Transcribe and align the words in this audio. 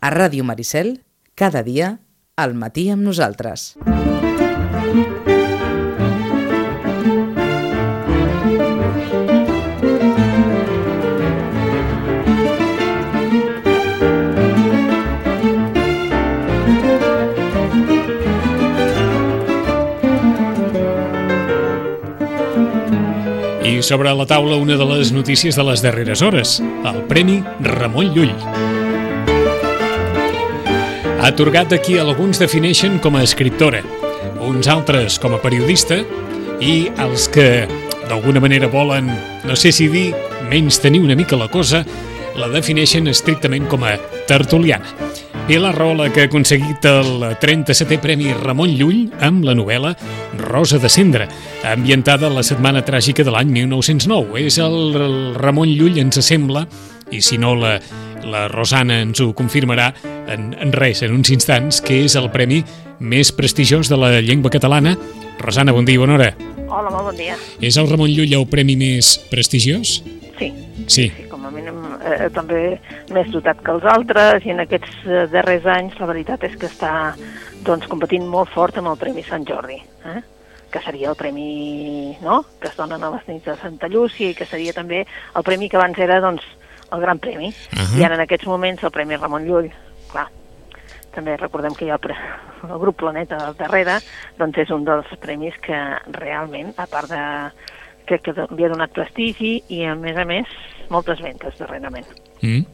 A 0.00 0.08
Ràdio 0.08 0.44
Maricel, 0.48 1.02
cada 1.36 1.60
dia, 1.60 1.98
al 2.40 2.54
matí 2.56 2.86
amb 2.88 3.04
nosaltres. 3.04 3.74
I 23.68 23.82
sobre 23.84 24.16
la 24.16 24.24
taula 24.24 24.56
una 24.56 24.80
de 24.80 24.88
les 24.96 25.12
notícies 25.12 25.60
de 25.60 25.68
les 25.68 25.84
darreres 25.84 26.24
hores, 26.24 26.56
el 26.64 27.04
Premi 27.12 27.42
Ramon 27.60 28.14
Llull. 28.16 28.79
Atorgat 31.30 31.70
aquí 31.70 31.94
alguns 31.94 32.40
defineixen 32.42 32.96
com 32.98 33.14
a 33.14 33.20
escriptora, 33.22 33.84
uns 34.42 34.66
altres 34.66 35.14
com 35.22 35.36
a 35.36 35.38
periodista 35.38 36.00
i 36.58 36.88
els 36.98 37.28
que 37.30 37.68
d'alguna 38.08 38.42
manera 38.42 38.66
volen, 38.66 39.06
no 39.46 39.54
sé 39.54 39.70
si 39.70 39.86
dir, 39.86 40.08
menys 40.50 40.80
tenir 40.82 41.04
una 41.04 41.14
mica 41.14 41.38
la 41.38 41.46
cosa, 41.46 41.84
la 42.34 42.50
defineixen 42.50 43.06
estrictament 43.06 43.70
com 43.70 43.86
a 43.86 43.94
tertuliana. 44.26 44.90
Pilar 45.46 45.70
Rola, 45.78 46.10
que 46.10 46.24
ha 46.24 46.28
aconseguit 46.28 46.90
el 46.90 47.22
37è 47.38 48.00
Premi 48.02 48.34
Ramon 48.34 48.74
Llull 48.74 49.06
amb 49.22 49.46
la 49.46 49.54
novel·la 49.54 49.94
Rosa 50.42 50.82
de 50.82 50.90
Cendra, 50.90 51.30
ambientada 51.62 52.26
a 52.26 52.34
la 52.34 52.42
setmana 52.42 52.82
tràgica 52.82 53.22
de 53.22 53.30
l'any 53.30 53.54
1909. 53.54 54.42
És 54.50 54.58
el 54.58 55.34
Ramon 55.38 55.70
Llull, 55.78 56.02
ens 56.02 56.18
sembla, 56.26 56.66
i 57.10 57.22
si 57.22 57.38
no 57.38 57.54
la, 57.58 57.76
la 58.26 58.46
Rosana 58.48 59.00
ens 59.04 59.20
ho 59.20 59.30
confirmarà 59.36 59.90
en, 60.28 60.52
en 60.54 60.72
res, 60.76 61.02
en 61.06 61.14
uns 61.16 61.32
instants, 61.34 61.80
que 61.84 62.02
és 62.04 62.16
el 62.20 62.30
premi 62.34 62.62
més 63.00 63.32
prestigiós 63.32 63.88
de 63.88 63.98
la 64.00 64.12
llengua 64.20 64.52
catalana. 64.52 64.96
Rosana, 65.40 65.72
bon 65.72 65.88
dia, 65.88 66.00
bona 66.02 66.18
hora. 66.18 66.30
Hola, 66.68 66.90
molt 66.92 67.10
bon 67.10 67.18
dia. 67.18 67.38
És 67.64 67.80
el 67.80 67.88
Ramon 67.90 68.12
Llull 68.12 68.36
el 68.36 68.46
premi 68.50 68.76
més 68.78 69.16
prestigiós? 69.32 70.00
Sí. 70.38 70.52
Sí. 70.86 71.10
sí 71.10 71.10
com 71.40 71.46
a 71.48 71.50
mínim 71.54 71.78
eh, 72.04 72.28
també 72.34 72.78
més 73.14 73.30
dotat 73.32 73.62
que 73.64 73.72
els 73.72 73.86
altres 73.88 74.44
i 74.44 74.52
en 74.52 74.60
aquests 74.64 75.06
eh, 75.06 75.22
darrers 75.32 75.64
anys 75.72 75.96
la 76.00 76.08
veritat 76.10 76.44
és 76.44 76.56
que 76.60 76.68
està 76.68 77.14
doncs, 77.64 77.88
competint 77.88 78.26
molt 78.28 78.52
fort 78.52 78.76
amb 78.80 78.92
el 78.92 78.98
Premi 79.00 79.24
Sant 79.24 79.46
Jordi, 79.48 79.78
eh? 80.10 80.20
que 80.70 80.82
seria 80.84 81.10
el 81.10 81.16
premi 81.18 82.16
no? 82.22 82.42
que 82.60 82.68
es 82.68 82.76
donen 82.78 83.02
a 83.02 83.10
les 83.16 83.26
nits 83.28 83.48
de 83.48 83.56
Santa 83.58 83.88
Llúcia 83.90 84.30
i 84.30 84.36
que 84.38 84.46
seria 84.46 84.76
també 84.76 85.02
el 85.02 85.46
premi 85.46 85.68
que 85.68 85.80
abans 85.80 85.98
era 85.98 86.20
doncs, 86.22 86.44
el 86.92 87.00
Gran 87.00 87.18
Premi. 87.18 87.48
Uh 87.48 87.78
-huh. 87.78 88.00
I 88.00 88.04
ara 88.04 88.14
en 88.14 88.20
aquests 88.20 88.46
moments 88.46 88.82
el 88.82 88.90
Premi 88.90 89.16
Ramon 89.16 89.44
Llull, 89.44 89.70
clar, 90.12 90.28
també 91.14 91.36
recordem 91.36 91.74
que 91.74 91.84
hi 91.84 91.90
ha 91.90 91.98
el, 92.02 92.70
el 92.70 92.78
grup 92.78 92.96
Planeta 92.96 93.36
al 93.36 93.56
darrere, 93.56 93.98
doncs 94.38 94.58
és 94.58 94.70
un 94.70 94.84
dels 94.84 95.06
premis 95.20 95.54
que 95.60 95.78
realment, 96.12 96.74
a 96.76 96.86
part 96.86 97.08
de 97.08 97.50
crec 98.10 98.22
que 98.22 98.46
li 98.56 98.64
ha 98.64 98.68
donat 98.68 98.92
prestigi 98.92 99.62
i 99.68 99.84
a 99.84 99.94
més 99.94 100.16
a 100.16 100.24
més 100.24 100.46
moltes 100.90 101.20
ventes 101.20 101.56
darrerament. 101.58 102.06
Mm. 102.42 102.64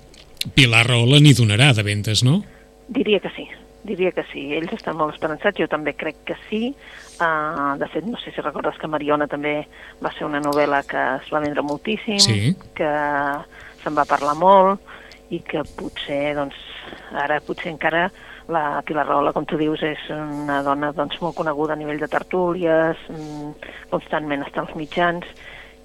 Pilar 0.54 0.86
Rola 0.86 1.20
n'hi 1.20 1.34
donarà 1.34 1.72
de 1.74 1.82
ventes, 1.82 2.22
no? 2.24 2.42
Diria 2.88 3.20
que 3.20 3.30
sí, 3.36 3.48
diria 3.86 4.12
que 4.12 4.24
sí. 4.32 4.52
Ells 4.54 4.72
estan 4.76 4.96
molt 4.96 5.14
esperançats, 5.14 5.58
jo 5.58 5.66
també 5.68 5.94
crec 5.98 6.22
que 6.28 6.36
sí. 6.48 6.74
Uh, 7.20 7.74
de 7.80 7.88
fet, 7.88 8.04
no 8.06 8.18
sé 8.20 8.32
si 8.34 8.44
recordes 8.44 8.78
que 8.78 8.90
Mariona 8.90 9.26
també 9.26 9.66
va 10.04 10.12
ser 10.14 10.26
una 10.28 10.40
novel·la 10.44 10.82
que 10.86 11.02
es 11.16 11.30
va 11.32 11.40
vendre 11.40 11.64
moltíssim, 11.64 12.20
Sí. 12.20 12.54
que 12.76 12.90
se'n 13.86 13.94
va 13.94 14.08
parlar 14.08 14.34
molt 14.38 14.82
i 15.30 15.40
que 15.46 15.62
potser, 15.78 16.34
doncs, 16.38 16.58
ara 17.14 17.38
potser 17.42 17.70
encara 17.72 18.08
la 18.50 18.82
Pilar 18.86 19.06
Rola, 19.08 19.32
com 19.34 19.46
tu 19.46 19.58
dius, 19.58 19.82
és 19.82 20.02
una 20.14 20.60
dona 20.66 20.92
doncs, 20.94 21.18
molt 21.22 21.34
coneguda 21.38 21.74
a 21.74 21.78
nivell 21.78 21.98
de 22.02 22.10
tertúlies, 22.10 23.00
mm, 23.10 23.72
constantment 23.90 24.44
està 24.46 24.62
als 24.62 24.76
mitjans, 24.78 25.26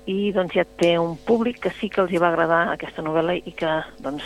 i 0.09 0.31
doncs 0.33 0.53
ja 0.57 0.65
té 0.65 0.95
un 0.99 1.15
públic 1.17 1.61
que 1.61 1.73
sí 1.79 1.89
que 1.89 2.01
els 2.01 2.13
hi 2.13 2.21
va 2.21 2.29
agradar 2.29 2.67
aquesta 2.69 3.05
novel·la 3.05 3.37
i 3.37 3.53
que 3.57 3.73
doncs 4.01 4.25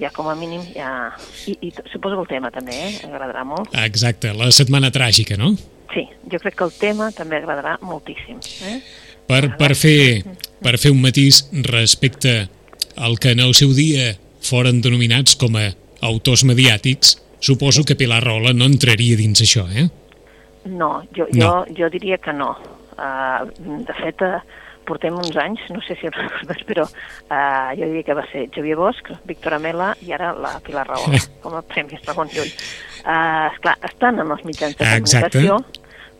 ja 0.00 0.10
com 0.10 0.28
a 0.28 0.34
mínim 0.34 0.64
ja... 0.74 1.12
I, 1.46 1.56
i 1.68 1.72
suposo 1.92 2.16
que 2.16 2.24
el 2.24 2.32
tema 2.32 2.50
també, 2.50 2.74
eh? 2.74 2.92
Agradarà 3.06 3.44
molt. 3.46 3.76
Exacte, 3.84 4.32
la 4.34 4.50
setmana 4.52 4.90
tràgica, 4.94 5.38
no? 5.40 5.52
Sí, 5.92 6.08
jo 6.30 6.40
crec 6.42 6.56
que 6.58 6.66
el 6.66 6.74
tema 6.80 7.10
també 7.14 7.38
agradarà 7.38 7.76
moltíssim. 7.84 8.40
Eh? 8.66 8.80
Per, 9.28 9.42
per, 9.56 9.72
fer, 9.78 10.24
per 10.64 10.74
fer 10.80 10.90
un 10.92 11.00
matís 11.04 11.44
respecte 11.68 12.34
al 12.96 13.18
que 13.18 13.32
en 13.34 13.40
el 13.40 13.54
seu 13.54 13.72
dia 13.74 14.14
foren 14.44 14.80
denominats 14.84 15.36
com 15.40 15.56
a 15.56 15.70
autors 16.04 16.44
mediàtics, 16.44 17.16
suposo 17.40 17.84
que 17.84 17.96
Pilar 17.96 18.22
Rola 18.24 18.52
no 18.56 18.66
entraria 18.68 19.16
dins 19.16 19.40
això, 19.44 19.66
eh? 19.72 19.88
No, 20.64 21.02
jo, 21.16 21.26
No. 21.32 21.64
jo, 21.68 21.74
jo 21.78 21.88
diria 21.92 22.18
que 22.18 22.32
no. 22.32 22.54
Uh, 22.94 23.44
de 23.84 23.94
fet, 24.00 24.20
uh, 24.22 24.38
portem 24.86 25.12
uns 25.16 25.36
anys, 25.36 25.60
no 25.72 25.80
sé 25.84 25.96
si 26.00 26.08
recordes, 26.08 26.62
però 26.68 26.84
uh, 26.86 27.70
jo 27.76 27.88
diria 27.88 28.04
que 28.06 28.14
va 28.16 28.24
ser 28.30 28.46
Xavier 28.54 28.76
Bosch, 28.76 29.10
Víctor 29.28 29.56
Amela 29.58 29.94
i 30.04 30.12
ara 30.12 30.32
la 30.36 30.58
Pilar 30.64 30.86
Rahola, 30.88 31.20
com 31.42 31.56
a 31.58 31.62
Premis 31.62 32.04
Ramon 32.06 32.28
Llull. 32.32 32.52
Uh, 33.04 33.50
esclar, 33.52 33.76
estan 33.84 34.20
en 34.20 34.30
els 34.32 34.44
mitjans 34.48 34.76
de 34.78 34.92
Exacte. 34.96 35.44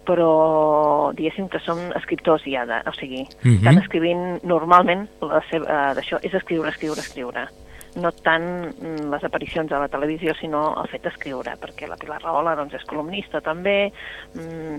Però 0.06 1.12
diguéssim 1.16 1.48
que 1.48 1.60
són 1.64 1.92
escriptors 1.96 2.44
ja, 2.46 2.64
de, 2.68 2.80
o 2.88 2.92
sigui, 2.96 3.24
Mhm. 3.42 3.56
estan 3.60 3.78
escrivint 3.82 4.24
normalment 4.44 5.08
la 5.20 5.42
seva, 5.50 5.64
uh, 5.66 5.94
d'això, 5.96 6.20
és 6.22 6.34
escriure, 6.34 6.68
escriure, 6.70 7.00
escriure 7.00 7.48
no 7.96 8.10
tant 8.10 8.74
mm, 8.74 9.10
les 9.12 9.24
aparicions 9.24 9.70
a 9.72 9.78
la 9.78 9.88
televisió, 9.88 10.34
sinó 10.34 10.74
el 10.82 10.88
fet 10.90 11.04
d'escriure, 11.06 11.54
perquè 11.62 11.88
la 11.88 11.96
Pilar 12.00 12.20
Rahola 12.22 12.56
doncs, 12.58 12.74
és 12.74 12.86
columnista 12.90 13.40
també, 13.40 13.92
mm, 14.34 14.78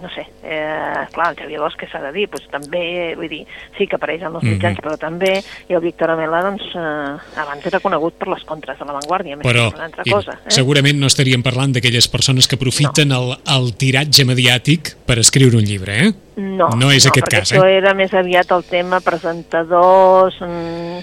no 0.00 0.08
sé, 0.14 0.26
eh, 0.42 1.06
clar, 1.12 1.30
el 1.30 1.36
Xavier 1.36 1.60
Bosch, 1.60 1.76
que 1.76 1.86
s'ha 1.88 2.00
de 2.00 2.12
dir, 2.12 2.28
doncs, 2.30 2.48
també, 2.50 3.14
vull 3.16 3.28
dir, 3.28 3.46
sí 3.78 3.86
que 3.86 3.96
apareix 3.96 4.22
en 4.22 4.34
els 4.34 4.42
Mhm. 4.44 4.52
mitjans, 4.52 4.78
però 4.78 4.96
també, 4.98 5.42
i 5.68 5.74
el 5.74 5.80
Víctor 5.80 6.10
Amela, 6.10 6.42
doncs, 6.42 6.62
eh, 6.74 7.40
abans 7.40 7.66
era 7.66 7.80
conegut 7.80 8.14
per 8.14 8.28
les 8.28 8.44
contres 8.44 8.78
de 8.78 8.84
l'avantguàrdia, 8.84 9.36
més 9.36 9.46
Però 9.46 9.70
que 9.70 9.76
una 9.76 9.84
altra 9.86 10.04
cosa. 10.10 10.32
Eh? 10.32 10.50
segurament 10.50 10.98
no 10.98 11.06
estaríem 11.06 11.42
parlant 11.42 11.72
d'aquelles 11.72 12.08
persones 12.08 12.46
que 12.48 12.56
aprofiten 12.56 13.12
el, 13.12 13.36
el 13.46 13.74
tiratge 13.76 14.24
mediàtic 14.24 14.96
per 15.06 15.18
escriure 15.18 15.56
un 15.56 15.64
llibre, 15.64 16.06
eh? 16.06 16.12
No, 16.36 16.68
No 16.70 16.90
és 16.90 17.04
no, 17.04 17.10
aquest 17.10 17.26
perquè 17.26 17.38
cas, 17.40 17.52
això 17.52 17.64
eh? 17.66 17.76
era 17.76 17.92
més 17.94 18.12
aviat 18.14 18.50
el 18.50 18.64
tema 18.64 19.00
presentadors 19.00 20.36
mm, 20.40 20.98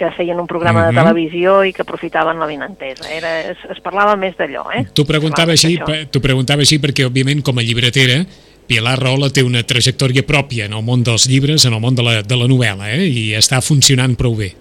que 0.00 0.08
feien 0.16 0.40
un 0.40 0.48
programa 0.48 0.86
Mhm. 0.86 0.94
de 0.94 1.02
televisió 1.02 1.64
i 1.68 1.74
que 1.76 1.82
aprofitaven 1.84 2.38
la 2.40 2.46
vinentesa. 2.48 3.10
Era, 3.12 3.34
es, 3.52 3.58
es 3.68 3.80
parlava 3.84 4.16
més 4.16 4.36
d'allò, 4.38 4.64
eh? 4.72 4.86
T'ho 4.94 5.04
preguntava, 5.04 5.52
així, 5.52 5.76
t'ho 6.10 6.22
preguntava 6.24 6.64
així 6.64 6.80
perquè, 6.80 7.04
òbviament, 7.04 7.44
com 7.44 7.58
a 7.60 7.62
llibretera, 7.62 8.24
Pilar 8.70 8.96
Rola 9.02 9.28
té 9.34 9.42
una 9.42 9.64
trajectòria 9.66 10.22
pròpia 10.22 10.66
en 10.70 10.74
el 10.78 10.82
món 10.86 11.02
dels 11.02 11.26
llibres, 11.28 11.64
en 11.66 11.74
el 11.74 11.80
món 11.82 11.96
de 11.98 12.04
la, 12.06 12.22
de 12.22 12.36
la 12.38 12.46
novel·la, 12.46 12.88
eh? 12.94 13.04
i 13.04 13.24
està 13.34 13.60
funcionant 13.60 14.14
prou 14.16 14.36
bé. 14.38 14.52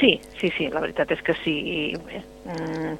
Sí, 0.00 0.16
sí, 0.40 0.50
sí, 0.58 0.66
la 0.68 0.80
veritat 0.82 1.12
és 1.14 1.22
que 1.22 1.34
sí. 1.44 1.54
I, 1.62 1.96
bé, 1.96 2.22
mm, 2.50 2.96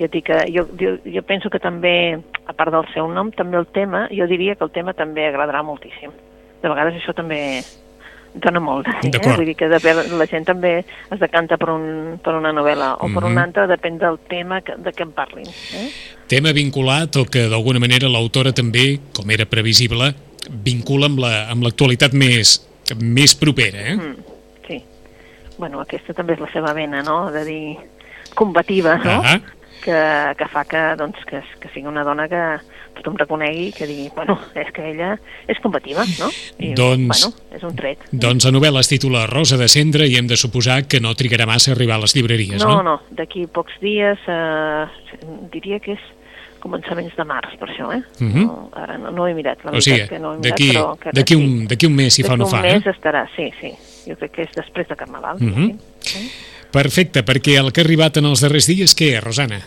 jo, 0.00 0.08
dic 0.08 0.24
que, 0.24 0.38
jo, 0.54 0.64
jo, 0.80 0.96
jo 1.04 1.22
penso 1.22 1.50
que 1.52 1.60
també, 1.60 2.16
a 2.46 2.54
part 2.56 2.72
del 2.72 2.86
seu 2.94 3.10
nom, 3.12 3.30
també 3.30 3.58
el 3.60 3.66
tema, 3.66 4.06
jo 4.10 4.26
diria 4.26 4.54
que 4.56 4.64
el 4.64 4.72
tema 4.72 4.94
també 4.96 5.28
agradarà 5.28 5.62
moltíssim. 5.62 6.10
De 6.62 6.68
vegades 6.72 6.96
això 6.96 7.12
també 7.14 7.60
dona 8.42 8.60
molt. 8.60 8.86
Eh? 8.88 9.10
D'acord. 9.10 9.36
Vull 9.40 9.46
dir 9.48 9.54
que 9.56 9.68
depèn, 9.68 10.02
la 10.18 10.26
gent 10.30 10.44
també 10.46 10.78
es 10.84 11.18
decanta 11.20 11.56
per, 11.56 11.70
un, 11.72 12.18
per 12.22 12.34
una 12.36 12.52
novel·la 12.52 12.94
o 13.00 13.08
per 13.08 13.22
Mhm. 13.22 13.30
una 13.32 13.44
altra, 13.44 13.66
depèn 13.66 13.98
del 13.98 14.18
tema 14.28 14.60
que, 14.60 14.74
de 14.76 14.92
què 14.92 15.02
en 15.02 15.12
parlin. 15.12 15.46
Eh? 15.48 15.90
Tema 16.28 16.52
vinculat 16.52 17.16
o 17.16 17.24
que 17.24 17.48
d'alguna 17.48 17.78
manera 17.80 18.08
l'autora 18.08 18.52
també, 18.52 19.00
com 19.14 19.30
era 19.30 19.46
previsible, 19.46 20.14
vincula 20.50 21.06
amb 21.06 21.18
la- 21.18 21.48
amb 21.50 21.62
l'actualitat 21.62 22.12
la, 22.12 22.18
més, 22.28 22.60
més 23.00 23.34
propera. 23.34 23.78
Eh? 23.90 23.96
Mm, 23.96 24.16
sí. 24.68 24.84
Bueno, 25.58 25.80
aquesta 25.80 26.12
també 26.14 26.34
és 26.34 26.40
la 26.40 26.52
seva 26.52 26.72
vena, 26.72 27.02
no?, 27.02 27.30
de 27.32 27.44
dir 27.44 27.76
combativa, 28.34 28.96
no?, 28.98 29.22
Ah. 29.24 29.40
que, 29.82 30.34
que 30.36 30.48
fa 30.48 30.64
que, 30.64 30.80
doncs, 30.98 31.18
que, 31.26 31.40
que 31.60 31.68
sigui 31.72 31.86
una 31.86 32.02
dona 32.04 32.28
que 32.28 32.40
tothom 32.96 33.16
reconegui, 33.20 33.70
que 33.76 33.86
digui, 33.86 34.08
bueno, 34.16 34.38
és 34.54 34.72
que 34.74 34.90
ella 34.90 35.14
és 35.46 35.60
combativa, 35.62 36.04
no? 36.18 36.30
I, 36.58 36.72
Doncs- 36.74 37.06
bueno, 37.06 37.32
és 37.56 37.62
un 37.68 37.76
tret. 37.76 37.98
Doncs 38.12 38.44
la 38.48 38.52
novel·la 38.56 38.80
es 38.82 38.88
titula 38.90 39.26
Rosa 39.30 39.56
de 39.60 39.68
Cendra 39.68 40.06
i 40.08 40.16
hem 40.16 40.26
de 40.26 40.36
suposar 40.36 40.84
que 40.88 41.00
no 41.00 41.14
trigarà 41.14 41.46
massa 41.46 41.70
a 41.72 41.74
arribar 41.76 41.96
a 42.00 42.04
les 42.06 42.14
llibreries, 42.16 42.62
No, 42.62 42.76
no? 42.78 42.82
no, 42.82 43.00
d'aquí 43.10 43.46
pocs 43.46 43.78
dies, 43.80 44.18
eh, 44.26 44.84
diria 45.52 45.78
que 45.80 45.92
és 45.96 46.00
començaments 46.60 47.14
de 47.14 47.24
març, 47.28 47.52
per 47.60 47.68
això, 47.70 47.92
eh? 47.94 48.02
Mhm. 48.18 48.42
no, 48.46 48.70
ara 48.74 48.96
no, 48.98 49.10
no 49.14 49.26
he 49.28 49.34
mirat, 49.34 49.62
la 49.64 49.70
O 49.76 49.80
sigui, 49.80 50.08
que 50.08 50.18
no 50.18 50.34
he 50.34 50.38
mirat, 50.38 50.58
però... 50.58 51.12
d'aquí 51.14 51.36
un, 51.36 51.68
un 51.70 51.94
mes, 51.94 52.14
si 52.14 52.24
fa 52.24 52.36
no 52.36 52.46
fa. 52.46 52.62
D'aquí 52.62 52.74
un 52.74 52.82
mes 52.82 52.86
Eh? 52.86 52.90
estarà, 52.96 53.26
sí, 53.36 53.50
sí. 53.60 53.72
Jo 54.08 54.16
crec 54.16 54.32
que 54.32 54.42
és 54.42 54.52
després 54.56 54.88
de 54.88 54.96
Carnaval. 54.96 55.36
Mhm. 55.40 55.78
sí. 56.00 56.30
Perfecte, 56.72 57.22
perquè 57.24 57.54
el 57.60 57.72
que 57.72 57.80
ha 57.80 57.84
arribat 57.84 58.16
en 58.18 58.26
els 58.26 58.40
darrers 58.42 58.66
dies, 58.66 58.92
què 58.98 59.14
és, 59.16 59.22
Rosana? 59.24 59.60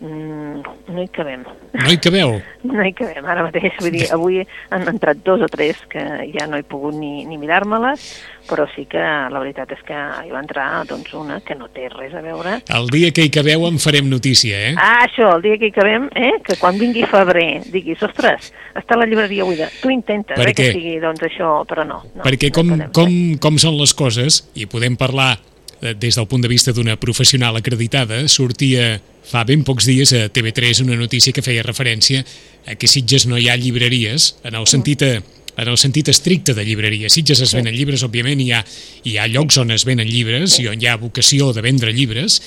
Mm, 0.00 0.62
no 0.92 1.02
hi 1.02 1.08
cabem. 1.14 1.44
No 1.76 1.90
hi 1.90 1.98
cabeu? 2.02 2.36
No 2.66 2.82
hi 2.82 2.90
cabem, 2.98 3.22
ara 3.30 3.44
mateix. 3.46 3.76
Vull 3.78 3.94
dir, 3.94 4.08
avui 4.10 4.40
han 4.74 4.88
entrat 4.90 5.20
dos 5.24 5.44
o 5.44 5.48
tres 5.50 5.78
que 5.88 6.02
ja 6.34 6.48
no 6.50 6.58
he 6.58 6.64
pogut 6.66 6.96
ni, 6.98 7.22
ni 7.28 7.38
mirar-me-les, 7.38 8.02
però 8.50 8.66
sí 8.72 8.88
que 8.90 8.98
la 9.00 9.38
veritat 9.38 9.70
és 9.76 9.84
que 9.86 9.94
hi 9.94 10.32
va 10.32 10.42
entrar 10.42 10.66
doncs, 10.90 11.12
una 11.14 11.38
que 11.46 11.54
no 11.54 11.70
té 11.70 11.86
res 11.92 12.14
a 12.18 12.24
veure. 12.24 12.58
El 12.74 12.90
dia 12.90 13.12
que 13.14 13.26
hi 13.26 13.30
cabeu 13.30 13.68
en 13.68 13.78
farem 13.82 14.10
notícia, 14.10 14.58
eh? 14.70 14.74
Ah, 14.74 15.06
això, 15.06 15.30
el 15.36 15.46
dia 15.46 15.60
que 15.62 15.70
hi 15.70 15.76
cabem, 15.76 16.10
eh? 16.18 16.34
que 16.46 16.58
quan 16.58 16.78
vingui 16.80 17.06
febrer 17.06 17.48
diguis, 17.70 18.02
ostres, 18.02 18.50
està 18.74 18.98
la 18.98 19.06
llibreria 19.06 19.46
buida. 19.46 19.70
Tu 19.80 19.94
intentes 19.94 20.42
eh, 20.42 20.54
que 20.56 20.72
sigui 20.74 20.98
doncs, 21.02 21.22
això, 21.30 21.60
però 21.70 21.86
no. 21.86 22.02
no 22.16 22.26
Perquè 22.26 22.50
no 22.50 22.58
com, 22.58 22.72
podem 22.74 22.96
com, 22.98 23.20
com 23.46 23.60
són 23.62 23.78
les 23.78 23.94
coses, 23.94 24.42
i 24.58 24.66
podem 24.70 24.98
parlar 24.98 25.36
des 25.80 26.16
del 26.16 26.26
punt 26.26 26.42
de 26.42 26.48
vista 26.48 26.72
d'una 26.72 26.96
professional 26.96 27.56
acreditada, 27.56 28.22
sortia 28.28 28.96
fa 29.26 29.42
ben 29.44 29.64
pocs 29.66 29.88
dies 29.88 30.12
a 30.14 30.26
TV3 30.32 30.84
una 30.84 30.96
notícia 30.96 31.34
que 31.34 31.42
feia 31.42 31.64
referència 31.66 32.22
a 32.66 32.76
que 32.78 32.88
Sitges 32.88 33.26
no 33.26 33.38
hi 33.38 33.48
ha 33.50 33.56
llibreries, 33.58 34.36
en 34.46 34.54
el 34.54 34.66
sentit, 34.70 35.02
a, 35.02 35.18
en 35.56 35.68
el 35.68 35.78
sentit 35.78 36.08
estricte 36.12 36.54
de 36.54 36.64
llibreria. 36.64 37.10
Sitges 37.10 37.42
es 37.42 37.54
venen 37.56 37.74
llibres, 37.74 38.04
òbviament, 38.06 38.40
hi 38.40 38.52
ha, 38.52 38.62
hi 39.04 39.18
ha 39.18 39.26
llocs 39.28 39.58
on 39.62 39.74
es 39.74 39.84
venen 39.88 40.08
llibres 40.08 40.60
i 40.62 40.68
on 40.70 40.80
hi 40.80 40.88
ha 40.88 40.96
vocació 41.00 41.52
de 41.56 41.64
vendre 41.66 41.92
llibres, 41.92 42.40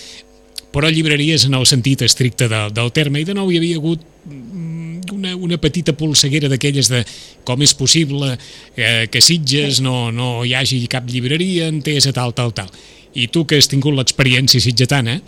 però 0.74 0.90
llibreries 0.90 1.48
en 1.48 1.58
el 1.58 1.66
sentit 1.66 2.04
estricte 2.06 2.48
de, 2.50 2.68
del 2.74 2.92
terme, 2.94 3.22
i 3.22 3.28
de 3.28 3.36
nou 3.38 3.50
hi 3.52 3.58
havia 3.58 3.80
hagut 3.80 4.04
mm, 4.26 5.10
una, 5.16 5.34
una 5.36 5.58
petita 5.58 5.96
polseguera 5.98 6.50
d'aquelles 6.52 6.92
de 6.92 7.02
com 7.48 7.62
és 7.66 7.74
possible 7.74 8.36
eh, 8.76 9.08
que 9.12 9.22
Sitges 9.22 9.82
no, 9.82 10.12
no 10.14 10.46
hi 10.46 10.54
hagi 10.58 10.86
cap 10.92 11.10
llibreria 11.10 11.68
entesa, 11.72 12.14
tal, 12.16 12.36
tal, 12.38 12.54
tal. 12.54 12.70
I 13.18 13.28
tu 13.34 13.46
que 13.50 13.58
has 13.58 13.70
tingut 13.72 13.96
l'experiència 13.98 14.62
sitgetana, 14.62 15.20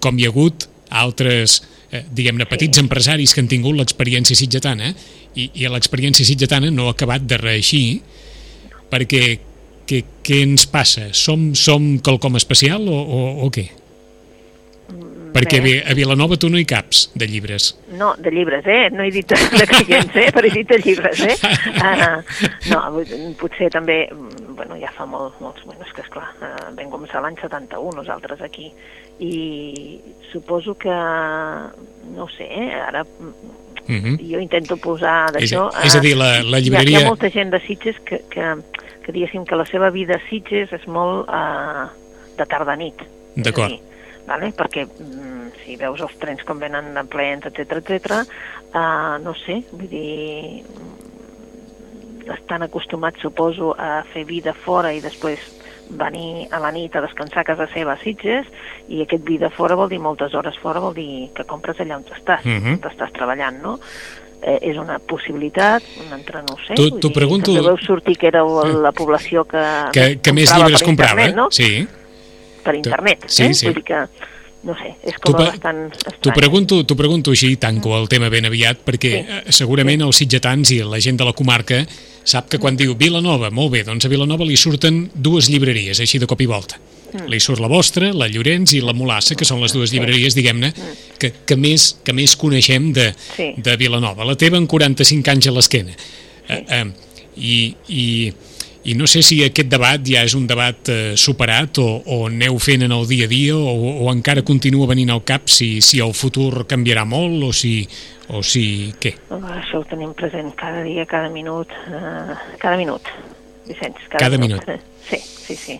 com 0.00 0.18
hi 0.18 0.26
ha 0.26 0.32
hagut 0.32 0.68
altres, 0.90 1.60
eh, 1.90 2.04
diguem-ne, 2.12 2.46
petits 2.48 2.80
empresaris 2.82 3.34
que 3.34 3.42
han 3.42 3.50
tingut 3.50 3.76
l'experiència 3.78 4.36
sitgetana 4.38 4.92
i, 5.34 5.50
i 5.54 5.68
l'experiència 5.70 6.26
sitgetana 6.28 6.70
no 6.72 6.88
ha 6.88 6.94
acabat 6.96 7.26
de 7.28 7.38
reeixir 7.40 7.86
perquè 8.92 9.22
què, 9.86 10.02
què 10.26 10.42
ens 10.44 10.66
passa? 10.70 11.10
Som, 11.16 11.52
som 11.54 11.96
quelcom 12.04 12.38
especial 12.38 12.86
o, 12.90 12.96
o, 12.96 13.20
o 13.46 13.50
què? 13.54 13.68
Perquè 15.36 15.60
Bé. 15.60 15.74
a 15.84 15.94
Vilanova 15.96 16.38
tu 16.40 16.48
no 16.52 16.58
hi 16.58 16.64
caps, 16.68 17.10
de 17.14 17.28
llibres. 17.28 17.68
No, 17.98 18.14
de 18.18 18.32
llibres, 18.32 18.64
eh? 18.66 18.88
No 18.90 19.04
he 19.04 19.10
dit 19.14 19.28
de 19.60 19.66
clients, 19.68 20.16
eh? 20.16 20.30
Però 20.34 20.48
he 20.48 20.52
dit 20.54 20.70
de 20.70 20.78
llibres, 20.80 21.20
eh? 21.26 21.36
Uh, 21.76 22.22
no, 22.72 22.80
potser 23.40 23.68
també, 23.74 23.98
bueno, 24.56 24.78
ja 24.80 24.92
fa 24.96 25.06
molt, 25.08 25.36
molts, 25.44 25.64
bueno, 25.68 25.84
és 25.84 25.92
que 25.92 26.04
esclar, 26.06 26.30
uh, 26.40 26.70
vam 26.78 26.90
començar 26.94 27.22
l'any 27.24 27.36
71 27.42 28.00
nosaltres 28.00 28.40
aquí, 28.46 28.70
i 29.20 30.00
suposo 30.32 30.74
que, 30.80 30.96
no 32.16 32.26
ho 32.26 32.32
sé, 32.36 32.48
eh? 32.48 32.72
ara 32.88 33.04
Uh 33.86 34.02
-huh. 34.02 34.18
jo 34.18 34.40
intento 34.40 34.76
posar 34.76 35.30
És, 35.38 35.52
d'això... 35.52 35.70
és 35.84 35.94
a 35.94 35.98
eh, 35.98 36.00
dir, 36.00 36.16
la, 36.16 36.42
la 36.42 36.42
hi 36.42 36.54
ha, 36.54 36.58
hi 36.58 36.62
llibreria... 36.62 36.98
ha 36.98 37.06
molta 37.06 37.30
gent 37.30 37.50
de 37.50 37.60
Sitges 37.60 37.94
que, 38.04 38.18
que, 38.28 38.56
que 39.04 39.12
diguéssim 39.12 39.44
que 39.44 39.54
la 39.54 39.64
seva 39.64 39.90
vida 39.90 40.16
a 40.16 40.20
Sitges 40.28 40.72
és 40.72 40.86
molt 40.86 41.28
uh, 41.28 41.86
de 42.36 42.46
tarda-nit. 42.46 42.98
És 42.98 43.38
a 43.38 43.42
D'acord. 43.42 43.78
Vale? 44.26 44.52
Perquè 44.56 44.86
mm, 44.86 45.50
si 45.64 45.76
veus 45.78 46.00
els 46.02 46.16
trens 46.18 46.42
com 46.42 46.58
venen 46.58 46.94
de 46.94 47.04
plens, 47.04 47.46
etc 47.46 47.76
etc, 47.78 48.24
uh, 48.74 49.18
no 49.22 49.34
sé, 49.44 49.60
vull 49.72 49.88
dir, 49.88 50.64
mm, 50.66 52.32
estan 52.34 52.62
acostumats, 52.66 53.20
suposo, 53.22 53.74
a 53.78 54.02
fer 54.12 54.24
vida 54.26 54.52
fora 54.64 54.92
i 54.92 55.00
després 55.00 55.38
venir 55.88 56.48
a 56.50 56.58
la 56.58 56.72
nit 56.74 56.96
a 56.98 57.00
descansar 57.04 57.44
a 57.44 57.46
casa 57.46 57.68
seva 57.70 57.92
a 57.94 57.98
Sitges 58.02 58.48
i 58.90 59.04
aquest 59.04 59.22
vida 59.22 59.50
fora 59.54 59.76
vol 59.78 59.88
dir 59.92 60.00
moltes 60.02 60.34
hores 60.34 60.56
fora, 60.58 60.80
vol 60.82 60.94
dir 60.96 61.28
que 61.36 61.44
compres 61.46 61.78
allà 61.78 62.00
on 62.00 62.04
estàs, 62.10 62.42
Mhm. 62.44 62.80
on 62.82 62.90
estàs 62.90 63.12
treballant, 63.14 63.62
no? 63.62 63.78
eh, 64.42 64.58
és 64.60 64.76
una 64.76 64.98
possibilitat, 64.98 65.82
un 66.04 66.12
altre 66.12 66.42
no 66.42 66.54
ho 66.54 66.58
sé. 66.66 66.74
T'ho 66.74 67.10
pregunto- 67.12 67.54
També 67.54 67.66
veu 67.68 67.78
sortir 67.78 68.16
que 68.18 68.26
éreu 68.28 68.80
la 68.82 68.92
població 68.92 69.44
que, 69.44 69.62
que, 69.92 70.18
que 70.20 70.32
més 70.32 70.52
llibres 70.54 70.82
comprava, 70.82 71.22
internet, 71.22 71.36
no? 71.36 71.46
sí. 71.50 71.86
Per 72.66 72.74
internet, 72.74 73.24
Sí, 73.30 73.44
eh? 73.46 73.54
sí. 73.54 73.66
Vull 73.70 73.78
dir 73.78 73.84
que, 73.86 74.00
no 74.66 74.74
sé, 74.74 74.94
és 75.06 75.14
com 75.22 75.36
bastant 75.38 75.84
estrany. 75.94 76.34
pregunto, 76.34 76.80
t'ho 76.84 76.96
pregunto 76.98 77.30
així, 77.30 77.54
tanco 77.62 77.94
el 77.98 78.08
tema 78.10 78.28
ben 78.32 78.44
aviat, 78.48 78.80
perquè 78.84 79.12
Sí. 79.12 79.22
eh, 79.38 79.52
segurament 79.54 80.02
els 80.02 80.16
sitgetans 80.18 80.72
i 80.74 80.80
la 80.82 80.98
gent 81.00 81.16
de 81.20 81.24
la 81.28 81.32
comarca 81.32 81.84
sap 82.26 82.48
que 82.50 82.58
quan 82.58 82.74
diu 82.76 82.96
Vilanova, 82.98 83.50
molt 83.54 83.70
bé, 83.72 83.84
doncs 83.86 84.04
a 84.04 84.08
Vilanova 84.10 84.44
li 84.44 84.56
surten 84.58 85.04
dues 85.14 85.48
llibreries, 85.48 86.00
així 86.02 86.18
de 86.18 86.26
cop 86.26 86.40
i 86.42 86.46
volta. 86.50 86.80
Mm. 87.12 87.28
Li 87.30 87.38
surt 87.38 87.60
la 87.62 87.68
vostra, 87.70 88.12
la 88.12 88.26
Llorenç 88.26 88.72
i 88.74 88.80
la 88.82 88.92
Molassa, 88.92 89.36
que 89.38 89.44
són 89.46 89.60
les 89.62 89.72
dues 89.72 89.92
llibreries, 89.92 90.34
diguem-ne, 90.34 90.72
que, 91.20 91.30
que, 91.46 91.54
més, 91.56 92.00
que 92.02 92.12
més 92.12 92.34
coneixem 92.36 92.92
de, 92.92 93.12
Mm. 93.12 93.36
Sí. 93.36 93.54
de 93.62 93.76
Vilanova. 93.76 94.24
La 94.26 94.34
teva 94.34 94.56
en 94.58 94.66
45 94.66 95.30
anys 95.30 95.46
a 95.46 95.52
l'esquena. 95.52 95.94
Eh, 96.48 96.64
eh, 96.68 96.84
i, 97.36 97.76
i, 97.88 98.32
I 98.86 98.94
no 98.94 99.08
sé 99.10 99.22
si 99.26 99.40
aquest 99.42 99.70
debat 99.72 100.02
ja 100.06 100.22
és 100.22 100.36
un 100.38 100.44
debat 100.46 100.90
eh, 100.92 101.14
superat 101.18 101.80
o, 101.82 101.86
o 102.06 102.18
aneu 102.28 102.58
fent 102.62 102.86
en 102.86 102.94
el 102.94 103.06
dia 103.10 103.26
a 103.26 103.30
dia 103.30 103.56
o, 103.58 103.72
o 104.06 104.10
encara 104.12 104.44
continua 104.46 104.86
venint 104.86 105.10
al 105.10 105.24
cap 105.26 105.50
si, 105.50 105.80
si 105.82 105.98
el 106.04 106.14
futur 106.14 106.66
canviarà 106.70 107.02
molt 107.08 107.48
o 107.48 107.50
si, 107.50 107.80
o 108.30 108.44
si 108.46 108.94
què? 109.02 109.16
Això 109.56 109.82
ho 109.82 109.88
tenim 109.90 110.14
present 110.14 110.52
cada 110.58 110.84
dia, 110.86 111.06
cada 111.10 111.32
minut, 111.34 111.74
eh, 111.90 112.36
cada 112.62 112.78
minut, 112.78 113.10
Vicenç. 113.66 114.06
Cada, 114.08 114.24
Cada 114.24 114.38
minut. 114.38 114.62
Sí, 115.06 115.20
sí, 115.22 115.54
sí. 115.54 115.74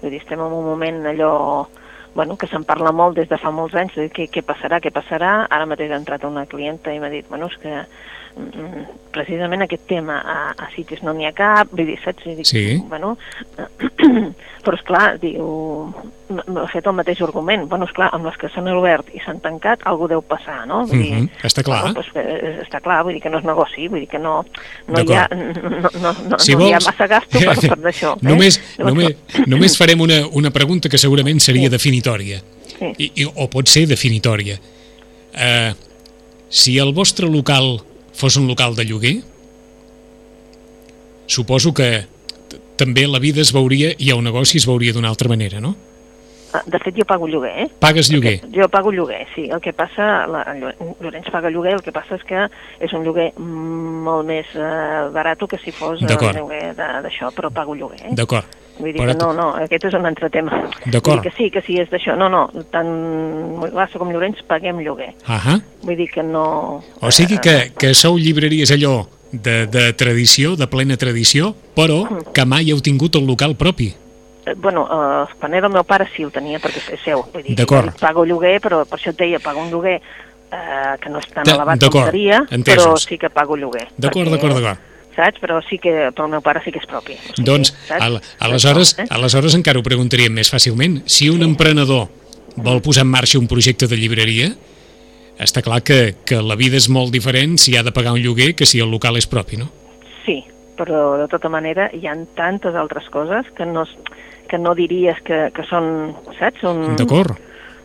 Vull 0.00 0.10
dir, 0.10 0.18
estem 0.18 0.40
en 0.42 0.50
un 0.50 0.64
moment 0.66 1.04
allò 1.06 1.68
bueno, 2.16 2.34
que 2.36 2.48
se'n 2.50 2.64
parla 2.66 2.90
molt 2.90 3.14
des 3.16 3.28
de 3.30 3.38
fa 3.38 3.52
molts 3.54 3.76
anys, 3.78 3.94
de 3.94 4.08
què, 4.10 4.26
què 4.26 4.42
passarà, 4.42 4.80
què 4.82 4.90
passarà. 4.90 5.46
Ara 5.46 5.68
mateix 5.70 5.92
ha 5.92 6.00
entrat 6.00 6.26
una 6.26 6.48
clienta 6.50 6.90
i 6.90 6.98
m'ha 6.98 7.12
dit, 7.12 7.28
bueno, 7.30 7.46
és 7.46 7.54
que 7.62 7.84
precisament 9.12 9.62
aquest 9.66 9.82
tema 9.90 10.16
a, 10.24 10.36
a 10.56 10.68
Sitges 10.74 11.02
no 11.04 11.12
n'hi 11.12 11.26
ha 11.28 11.32
cap, 11.36 11.68
vull 11.72 11.86
dir, 11.90 11.98
saps? 12.04 12.24
Dic, 12.24 12.46
Sí. 12.48 12.78
Bueno, 12.88 13.16
però 14.64 14.76
és 14.78 14.84
clar, 14.86 15.18
diu, 15.20 15.44
m'ha 16.32 16.64
fet 16.72 16.86
el 16.88 16.94
mateix 16.96 17.20
argument. 17.26 17.66
Bueno, 17.68 17.84
és 17.88 17.92
clar, 17.96 18.08
amb 18.16 18.24
les 18.28 18.38
que 18.40 18.48
s'han 18.54 18.70
obert 18.72 19.10
i 19.12 19.20
s'han 19.24 19.40
tancat, 19.44 19.84
algú 19.90 20.08
deu 20.08 20.22
passar, 20.24 20.62
no? 20.70 20.84
Vull 20.88 21.02
dir, 21.02 21.12
Mhm, 21.18 21.28
està 21.44 21.64
clar. 21.66 21.82
Bueno, 21.82 22.00
doncs, 22.00 22.10
eh, 22.16 22.62
està 22.64 22.80
clar, 22.80 23.02
vull 23.04 23.14
dir 23.18 23.22
que 23.22 23.30
no 23.30 23.38
és 23.42 23.44
negoci, 23.44 23.88
vull 23.92 24.00
dir 24.00 24.08
que 24.08 24.18
no, 24.22 24.38
no, 24.88 25.02
hi, 25.02 25.12
ha, 25.18 25.26
no, 25.28 25.90
no, 26.00 26.14
no, 26.30 26.38
Si 26.38 26.54
no 26.56 26.60
hi 26.66 26.72
ha 26.72 26.78
vols- 26.78 26.88
massa 26.88 27.06
gasto 27.06 27.38
per, 27.38 27.56
per 27.68 27.78
d'això. 27.86 28.14
Eh? 28.16 28.26
Només, 28.32 28.60
Llavors, 28.78 28.94
només, 28.94 29.46
només 29.54 29.76
farem 29.78 30.00
una, 30.00 30.22
una 30.32 30.50
pregunta 30.50 30.88
que 30.88 30.98
segurament 30.98 31.40
seria 31.40 31.68
definitòria, 31.70 32.40
Sí. 32.82 32.88
I, 32.98 33.10
i, 33.22 33.24
o 33.36 33.44
pot 33.52 33.68
ser 33.68 33.84
definitòria. 33.86 34.56
Uh, 35.36 35.70
si 36.48 36.78
el 36.82 36.90
vostre 36.92 37.28
local 37.30 37.76
fos 38.12 38.36
un 38.36 38.46
local 38.48 38.74
de 38.76 38.84
lloguer, 38.84 39.16
suposo 41.26 41.72
que 41.74 42.06
també 42.76 43.06
la 43.06 43.18
vida 43.22 43.40
es 43.40 43.52
veuria 43.54 43.92
i 43.98 44.10
el 44.12 44.22
negoci 44.24 44.58
es 44.58 44.66
veuria 44.66 44.92
d'una 44.92 45.08
altra 45.12 45.28
manera, 45.28 45.60
no? 45.60 45.74
Ah, 46.52 46.60
De 46.66 46.76
fet, 46.78 46.92
jo 46.98 47.04
pago 47.08 47.24
lloguer, 47.26 47.52
eh? 47.62 47.68
Pagues 47.80 48.10
lloguer. 48.12 48.42
Jo 48.52 48.66
pago 48.68 48.90
lloguer, 48.92 49.22
sí. 49.34 49.46
El 49.48 49.60
que 49.64 49.72
passa, 49.72 50.26
la, 50.28 50.42
en 50.52 50.60
Llo- 50.60 50.96
Llorenç 51.00 51.30
paga 51.32 51.48
lloguer, 51.48 51.72
el 51.78 51.80
que 51.82 51.92
passa 51.96 52.18
és 52.18 52.24
que 52.28 52.42
és 52.84 52.92
un 52.92 53.06
lloguer 53.06 53.30
molt 53.38 54.26
més 54.28 54.50
eh, 54.52 55.08
barat 55.14 55.40
que 55.48 55.56
si 55.62 55.72
fos 55.72 56.02
eh, 56.02 56.06
D'acord. 56.10 56.36
un 56.36 56.42
lloguer 56.42 56.74
d'això, 56.76 57.30
però 57.32 57.48
pago 57.50 57.72
lloguer. 57.74 58.02
Eh? 58.10 58.12
D'acord. 58.18 58.44
Vull 58.82 58.90
dir 58.90 58.98
Però 58.98 59.14
que 59.14 59.18
no, 59.22 59.30
no, 59.36 59.48
aquest 59.62 59.84
és 59.86 59.94
un 59.94 60.06
altre 60.08 60.28
tema. 60.34 60.58
D'acord. 60.90 61.22
Que 61.22 61.30
sí, 61.36 61.48
que 61.54 61.62
sí, 61.62 61.78
és 61.78 61.90
d'això. 61.92 62.16
No, 62.18 62.26
no, 62.32 62.48
tant 62.74 62.90
Molassa 63.62 64.00
com 64.02 64.10
Llorenç 64.10 64.42
paguem 64.50 64.82
lloguer. 64.82 65.12
Ahà. 65.30 65.60
Vull 65.86 65.98
dir 66.00 66.08
que 66.10 66.24
no... 66.26 66.44
O 67.00 67.12
sigui 67.14 67.38
que, 67.42 67.56
que 67.78 67.92
sou 67.94 68.18
llibreries 68.18 68.74
allò 68.74 69.04
de, 69.30 69.66
de 69.70 69.92
tradició, 69.94 70.56
de 70.58 70.66
plena 70.66 70.98
tradició, 70.98 71.52
però 71.78 72.02
que 72.34 72.44
mai 72.48 72.74
heu 72.74 72.82
tingut 72.84 73.16
el 73.20 73.26
local 73.30 73.54
propi. 73.56 73.92
Eh, 74.44 74.56
Bueno, 74.58 74.82
eh, 74.90 75.24
quan 75.38 75.54
era 75.54 75.68
el 75.70 75.72
meu 75.72 75.84
pare 75.86 76.08
sí 76.16 76.26
el 76.26 76.32
tenia 76.34 76.58
perquè 76.58 76.82
és 76.96 77.00
seu. 77.06 77.22
Vull 77.32 77.46
dir, 77.46 77.56
D'acord. 77.62 77.94
Pago 78.02 78.26
lloguer, 78.26 78.58
però 78.60 78.82
per 78.84 78.98
això 78.98 79.14
et 79.14 79.20
deia, 79.22 79.38
pago 79.38 79.62
un 79.62 79.70
lloguer 79.70 80.00
eh, 80.52 80.94
que 81.00 81.08
no 81.12 81.22
és 81.22 81.28
tan 81.32 81.46
elevat 81.48 81.86
com 81.86 82.08
seria, 82.10 82.42
entesos. 82.50 82.84
però 82.84 82.96
sí 82.98 83.18
que 83.18 83.30
pago 83.30 83.56
lloguer. 83.56 83.86
D'acord, 83.96 84.26
perquè, 84.26 84.34
d'acord, 84.36 84.58
d'acord. 84.58 84.88
Saps? 85.16 85.40
Però 85.42 85.60
sí 85.66 85.76
que 85.82 86.10
pel 86.16 86.30
meu 86.32 86.40
pare 86.44 86.62
sí 86.64 86.72
que 86.72 86.80
és 86.80 86.88
propi. 86.88 87.18
O 87.18 87.34
sigui, 87.34 87.46
Doncs, 87.48 87.74
al, 87.98 88.20
aleshores, 88.40 88.94
eh? 88.98 89.06
aleshores 89.12 89.56
encara 89.58 89.80
ho 89.80 89.84
preguntaríem 89.84 90.32
més 90.32 90.48
fàcilment. 90.52 91.02
Si 91.04 91.28
un 91.28 91.44
emprenedor 91.44 92.08
vol 92.56 92.80
posar 92.84 93.04
en 93.06 93.12
marxa 93.12 93.40
un 93.40 93.48
projecte 93.48 93.88
de 93.88 93.98
llibreria, 94.00 94.52
està 95.42 95.62
clar 95.64 95.82
que, 95.84 96.14
que 96.28 96.40
la 96.44 96.56
vida 96.56 96.78
és 96.78 96.88
molt 96.92 97.12
diferent 97.12 97.56
si 97.60 97.76
ha 97.76 97.84
de 97.84 97.92
pagar 97.92 98.14
un 98.16 98.22
lloguer 98.24 98.52
que 98.56 98.68
si 98.68 98.80
el 98.80 98.90
local 98.92 99.16
és 99.20 99.28
propi, 99.28 99.58
no? 99.60 99.68
Sí, 100.24 100.42
però 100.78 101.16
de 101.20 101.28
tota 101.32 101.50
manera 101.52 101.88
hi 101.92 102.06
ha 102.06 102.16
tantes 102.36 102.76
altres 102.78 103.08
coses 103.12 103.48
que 103.56 103.66
no, 103.66 103.86
que 104.48 104.60
no 104.60 104.74
diries 104.78 105.20
que, 105.26 105.48
que 105.56 105.64
són, 105.68 106.14
saps? 106.38 106.62
Són, 106.64 106.84
D'acord? 107.00 107.36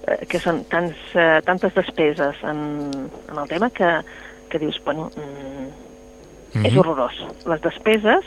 eh, 0.07 0.21
que 0.29 0.39
són 0.43 0.63
tants, 0.71 0.99
eh, 1.15 1.39
tantes 1.47 1.75
despeses 1.75 2.43
en, 2.43 2.61
en 3.31 3.41
el 3.43 3.51
tema 3.51 3.71
que, 3.71 3.91
que 4.51 4.59
dius, 4.59 4.79
bueno, 4.85 5.09
mm, 5.15 5.86
és 6.53 6.71
Mhm. 6.73 6.77
horrorós. 6.79 7.13
Les 7.45 7.61
despeses 7.61 8.23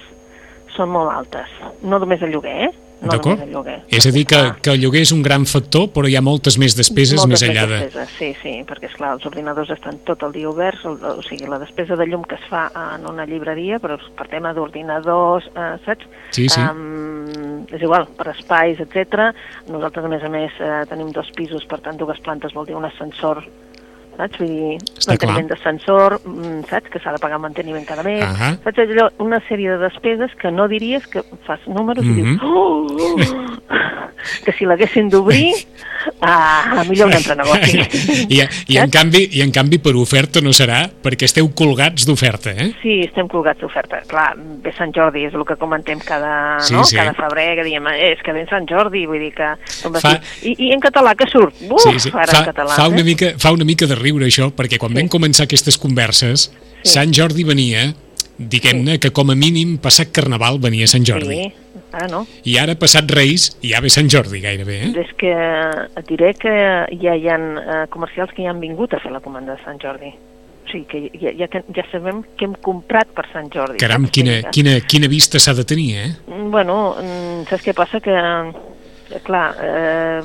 són 0.76 0.88
molt 0.90 1.10
altes. 1.10 1.48
No 1.82 1.98
només 1.98 2.22
el 2.22 2.30
lloguer, 2.30 2.68
eh? 2.68 2.70
no 3.00 3.08
D'acord. 3.12 3.38
només 3.38 3.46
el 3.48 3.52
lloguer. 3.54 3.82
És 3.88 4.04
a 4.06 4.10
dir, 4.10 4.26
que, 4.26 4.36
que 4.60 4.70
el 4.74 4.80
lloguer 4.80 5.00
és 5.02 5.10
un 5.12 5.22
gran 5.22 5.46
factor, 5.46 5.88
però 5.88 6.06
hi 6.06 6.16
ha 6.16 6.20
moltes 6.20 6.58
més 6.58 6.76
despeses 6.76 7.16
moltes 7.16 7.40
més 7.40 7.42
enllà 7.48 7.66
de... 7.66 7.78
despeses, 7.80 8.10
Sí, 8.18 8.34
sí, 8.42 8.52
perquè, 8.68 8.90
és 8.90 8.94
clar 8.94 9.14
els 9.14 9.24
ordinadors 9.24 9.70
estan 9.70 9.98
tot 10.04 10.22
el 10.22 10.32
dia 10.32 10.48
oberts, 10.50 10.84
el, 10.84 10.98
o 11.02 11.22
sigui, 11.22 11.46
la 11.48 11.58
despesa 11.58 11.96
de 11.96 12.06
llum 12.06 12.22
que 12.28 12.34
es 12.36 12.44
fa 12.50 12.70
en 12.94 13.06
una 13.08 13.24
llibreria, 13.24 13.78
però 13.80 13.96
per 14.14 14.28
tema 14.28 14.52
d'ordinadors, 14.52 15.48
eh, 15.56 15.78
saps? 15.86 16.04
Sí, 16.30 16.48
sí. 16.48 16.60
Um, 16.60 17.64
és 17.72 17.80
igual, 17.82 18.06
per 18.16 18.28
espais, 18.36 18.78
etc. 18.80 19.32
Nosaltres, 19.68 20.04
a 20.04 20.08
més 20.08 20.22
a 20.22 20.28
més, 20.28 20.52
eh, 20.60 20.84
tenim 20.88 21.10
dos 21.10 21.30
pisos, 21.34 21.64
per 21.64 21.80
tant, 21.80 21.96
dues 21.96 22.20
plantes 22.20 22.52
vol 22.52 22.66
dir 22.66 22.76
un 22.76 22.84
ascensor 22.84 23.42
saps? 24.20 24.38
Vull 24.40 24.52
dir, 24.52 24.76
Està 25.00 25.14
manteniment 25.16 25.48
d'ascensor, 25.50 26.18
mm, 26.22 26.60
saps? 26.70 26.92
Que 26.92 27.00
s'ha 27.02 27.16
de 27.16 27.22
pagar 27.22 27.40
manteniment 27.42 27.86
cada 27.88 28.04
mes. 28.06 28.22
Ahà. 28.28 28.52
Saps 28.62 28.84
allò? 28.84 29.08
Una 29.24 29.40
sèrie 29.48 29.72
de 29.74 29.78
despeses 29.88 30.34
que 30.40 30.52
no 30.52 30.68
diries 30.68 31.06
que 31.10 31.24
fas 31.48 31.60
números 31.66 32.04
Mhm. 32.04 32.12
i 32.12 32.22
dius 32.22 32.42
oh, 32.44 32.86
oh, 32.86 33.49
que 34.44 34.52
si 34.56 34.66
l'haguessin 34.68 35.08
d'obrir, 35.08 35.52
ah, 36.20 36.82
millor 36.88 37.08
un 37.08 37.14
altre 37.16 37.36
negoci. 37.38 37.78
I, 38.28 38.40
i, 38.68 38.78
en 38.80 38.90
canvi, 38.92 39.22
I 39.38 39.42
en 39.44 39.52
canvi 39.54 39.78
per 39.82 39.94
oferta 39.96 40.42
no 40.44 40.52
serà, 40.56 40.82
perquè 41.02 41.28
esteu 41.28 41.48
colgats 41.56 42.04
d'oferta, 42.08 42.52
eh? 42.52 42.70
Sí, 42.82 42.98
estem 43.06 43.28
colgats 43.30 43.62
d'oferta. 43.62 44.02
Clar, 44.10 44.32
ve 44.64 44.72
Sant 44.76 44.92
Jordi, 44.96 45.24
és 45.28 45.36
el 45.36 45.44
que 45.48 45.56
comentem 45.60 46.02
cada, 46.04 46.58
Sí, 46.64 46.74
no? 46.76 46.84
sí. 46.84 46.96
cada 46.98 47.14
febrer, 47.16 47.54
que 47.60 47.64
diem, 47.68 47.86
eh, 47.94 48.12
és 48.12 48.22
que 48.26 48.34
ve 48.36 48.44
Sant 48.50 48.68
Jordi, 48.70 49.06
vull 49.10 49.22
dir 49.22 49.32
que... 49.36 49.52
Fa-. 50.00 50.16
I, 50.42 50.56
I 50.68 50.72
en 50.76 50.84
català 50.84 51.14
que 51.18 51.28
surt? 51.30 51.54
Uf, 51.70 51.80
sí, 51.86 51.96
sí. 52.08 52.12
ara 52.14 52.28
Fa, 52.32 52.42
en 52.44 52.50
català. 52.52 52.76
fa, 52.76 52.88
una 52.92 53.00
eh? 53.04 53.08
mica, 53.12 53.32
fa 53.40 53.52
una 53.56 53.64
mica 53.68 53.88
de 53.90 53.98
riure 53.98 54.26
això, 54.28 54.50
perquè 54.52 54.78
quan 54.78 54.90
Sí. 54.92 54.98
vam 55.00 55.08
començar 55.12 55.46
aquestes 55.48 55.78
converses, 55.78 56.50
Sí. 56.82 56.94
Sant 56.94 57.10
Jordi 57.12 57.44
venia, 57.44 57.90
diguem-ne 58.40 58.94
que 58.98 59.10
com 59.12 59.28
a 59.30 59.34
mínim 59.36 59.74
passat 59.78 60.08
Carnaval 60.16 60.56
venia 60.58 60.86
Sant 60.88 61.04
Jordi. 61.04 61.36
Sí, 61.36 61.52
ara 61.92 62.08
no. 62.10 62.24
I 62.44 62.56
ara 62.62 62.76
passat 62.78 63.10
Reis 63.14 63.50
ja 63.64 63.80
ve 63.82 63.90
Sant 63.92 64.10
Jordi 64.12 64.40
gairebé, 64.42 64.80
eh? 64.88 64.90
És 65.04 65.12
que 65.20 65.30
et 65.32 66.08
diré 66.08 66.32
que 66.38 66.54
ja 67.02 67.14
hi 67.16 67.28
ha 67.28 67.38
eh, 67.38 67.84
comercials 67.92 68.34
que 68.36 68.44
ja 68.46 68.54
han 68.54 68.60
vingut 68.62 68.94
a 68.94 69.00
fer 69.02 69.12
la 69.12 69.22
comanda 69.24 69.56
de 69.56 69.64
Sant 69.64 69.80
Jordi. 69.82 70.12
O 70.60 70.70
sigui, 70.70 70.86
que 70.86 71.18
ja, 71.18 71.32
ja, 71.34 71.62
ja 71.74 71.84
sabem 71.90 72.22
què 72.38 72.46
hem 72.46 72.56
comprat 72.62 73.10
per 73.16 73.24
Sant 73.32 73.48
Jordi. 73.50 73.80
Caram, 73.82 74.06
quina, 74.12 74.40
quina, 74.54 74.76
quina 74.86 75.10
vista 75.10 75.40
s'ha 75.42 75.56
de 75.58 75.64
tenir, 75.66 75.88
eh? 75.98 76.10
Mm, 76.28 76.50
Bueno, 76.54 76.76
mm, 77.00 77.46
saps 77.50 77.66
què 77.66 77.74
passa? 77.74 77.98
Que, 78.04 78.14
clar, 79.24 79.54
eh, 79.60 80.22